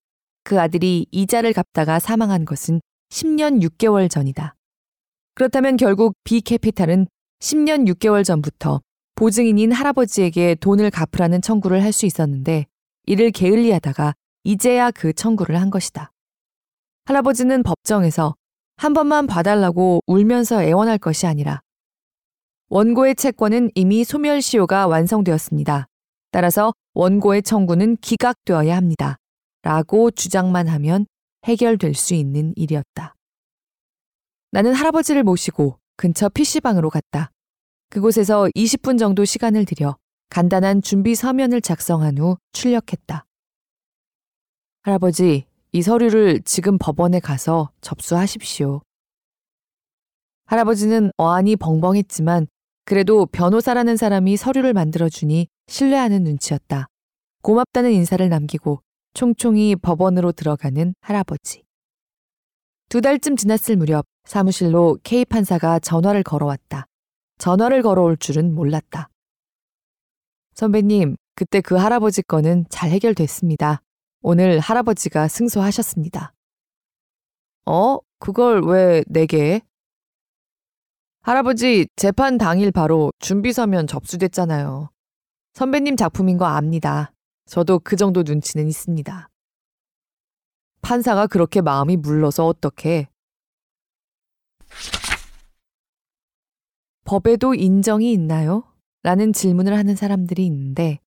그 0.45 0.61
아들이 0.61 1.07
이자를 1.13 1.53
갚다가 1.53 1.99
사망한 1.99 2.45
것은 2.45 2.81
10년 3.11 3.63
6개월 3.63 4.11
전이다. 4.11 4.55
그렇다면 5.39 5.77
결국 5.77 6.15
비캐피탈은 6.25 7.07
10년 7.39 7.87
6개월 7.95 8.25
전부터 8.25 8.81
보증인인 9.15 9.71
할아버지에게 9.71 10.57
돈을 10.57 10.91
갚으라는 10.91 11.43
청구를 11.43 11.81
할 11.81 11.93
수 11.93 12.07
있었는데 12.07 12.67
이를 13.07 13.31
게을리하다가 13.31 14.15
이제야 14.43 14.91
그 14.91 15.13
청구를 15.13 15.61
한 15.61 15.71
것이다. 15.71 16.11
할아버지는 17.05 17.63
법정에서 17.63 18.35
한 18.79 18.95
번만 18.95 19.29
봐달라고 19.29 20.01
울면서 20.09 20.65
애원할 20.65 20.99
것이 20.99 21.29
아니라 21.29 21.61
원고의 22.69 23.15
채권은 23.15 23.71
이미 23.77 24.03
소멸시효가 24.03 24.89
완성되었습니다. 24.89 25.87
따라서 26.33 26.73
원고의 26.95 27.45
청구는 27.45 27.99
기각되어야 27.99 28.77
합니다. 28.77 29.19
라고 29.63 30.11
주장만 30.11 30.67
하면 30.67 31.07
해결될 31.45 31.95
수 31.95 32.15
있는 32.15 32.55
일이었다. 32.57 33.15
나는 34.51 34.73
할아버지를 34.73 35.25
모시고 35.25 35.79
근처 35.97 36.29
PC방으로 36.29 36.91
갔다. 36.91 37.31
그곳에서 37.91 38.49
20분 38.55 38.99
정도 38.99 39.25
시간을 39.25 39.65
들여 39.65 39.97
간단한 40.31 40.83
준비 40.83 41.15
서면을 41.15 41.61
작성한 41.61 42.19
후 42.19 42.37
출력했다. 42.53 43.25
할아버지, 44.83 45.45
이 45.73 45.83
서류를 45.83 46.41
지금 46.45 46.79
법원에 46.79 47.21
가서 47.21 47.71
접수하십시오. 47.83 48.81
할아버지는 50.47 51.11
어안이 51.19 51.57
벙벙했지만 51.57 52.47
그래도 52.87 53.27
변호사라는 53.27 53.99
사람이 53.99 54.39
서류를 54.39 54.73
만들어주니 54.73 55.49
신뢰하는 55.67 56.25
눈치였다. 56.25 56.87
고맙다는 57.43 57.93
인사를 57.93 58.27
남기고 58.27 58.81
총총히 59.13 59.77
법원으로 59.77 60.33
들어가는 60.33 60.95
할아버지. 61.03 61.68
두 62.89 63.03
달쯤 63.03 63.37
지났을 63.37 63.77
무렵 63.77 64.07
사무실로 64.25 64.99
K 65.03 65.27
판사가 65.27 65.79
전화를 65.79 66.23
걸어왔다. 66.23 66.87
전화를 67.37 67.83
걸어올 67.83 68.17
줄은 68.17 68.55
몰랐다. 68.55 69.11
선배님, 70.55 71.17
그때 71.35 71.61
그 71.61 71.77
할아버지 71.77 72.23
건은 72.23 72.65
잘 72.71 72.91
해결됐습니다. 72.91 73.83
오늘 74.23 74.59
할아버지가 74.59 75.29
승소하셨습니다. 75.29 76.33
어? 77.67 77.99
그걸 78.19 78.65
왜 78.65 79.05
내게? 79.07 79.61
할아버지, 81.21 81.87
재판 81.95 82.39
당일 82.39 82.73
바로 82.73 83.13
준비서면 83.19 83.87
접수됐잖아요. 83.87 84.91
선배님 85.53 85.97
작품인 85.97 86.39
거 86.39 86.47
압니다. 86.47 87.13
저도 87.45 87.81
그 87.81 87.97
정도 87.97 88.23
눈치는 88.23 88.67
있습니다. 88.67 89.29
판사가 90.83 91.27
그렇게 91.27 91.61
마음이 91.61 91.97
물러서 91.97 92.47
어떻게? 92.47 93.09
법에도 97.05 97.55
인정이 97.55 98.13
있나요? 98.13 98.65
라는 99.03 99.33
질문을 99.33 99.77
하는 99.77 99.95
사람들이 99.95 100.45
있는데 100.47 100.99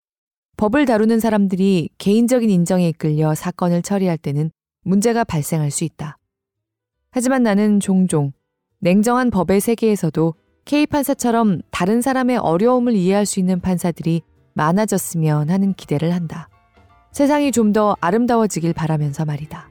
법을 0.57 0.85
다루는 0.85 1.19
사람들이 1.19 1.89
개인적인 1.97 2.49
인정에 2.49 2.89
이끌려 2.89 3.35
사건을 3.35 3.81
처리할 3.81 4.17
때는 4.17 4.51
문제가 4.83 5.23
발생할 5.23 5.71
수 5.71 5.83
있다. 5.83 6.17
하지만 7.11 7.43
나는 7.43 7.79
종종 7.79 8.31
냉정한 8.79 9.29
법의 9.29 9.59
세계에서도 9.59 10.33
K 10.65 10.87
판사처럼 10.87 11.61
다른 11.71 12.01
사람의 12.01 12.37
어려움을 12.37 12.95
이해할 12.95 13.25
수 13.25 13.39
있는 13.39 13.59
판사들이 13.59 14.21
많아졌으면 14.53 15.49
하는 15.49 15.73
기대를 15.73 16.13
한다. 16.13 16.50
세상이 17.11 17.51
좀 17.51 17.73
더 17.73 17.95
아름다워지길 18.01 18.73
바라면서 18.73 19.23
말이다. 19.25 19.69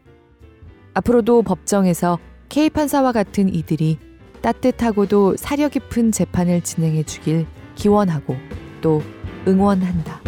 앞으로도 0.94 1.42
법정에서 1.42 2.18
K 2.48 2.70
판사와 2.70 3.12
같은 3.12 3.52
이들이 3.52 3.98
따뜻하고도 4.40 5.36
사려 5.36 5.68
깊은 5.68 6.12
재판을 6.12 6.62
진행해 6.62 7.02
주길 7.02 7.46
기원하고 7.74 8.36
또 8.80 9.02
응원한다. 9.46 10.20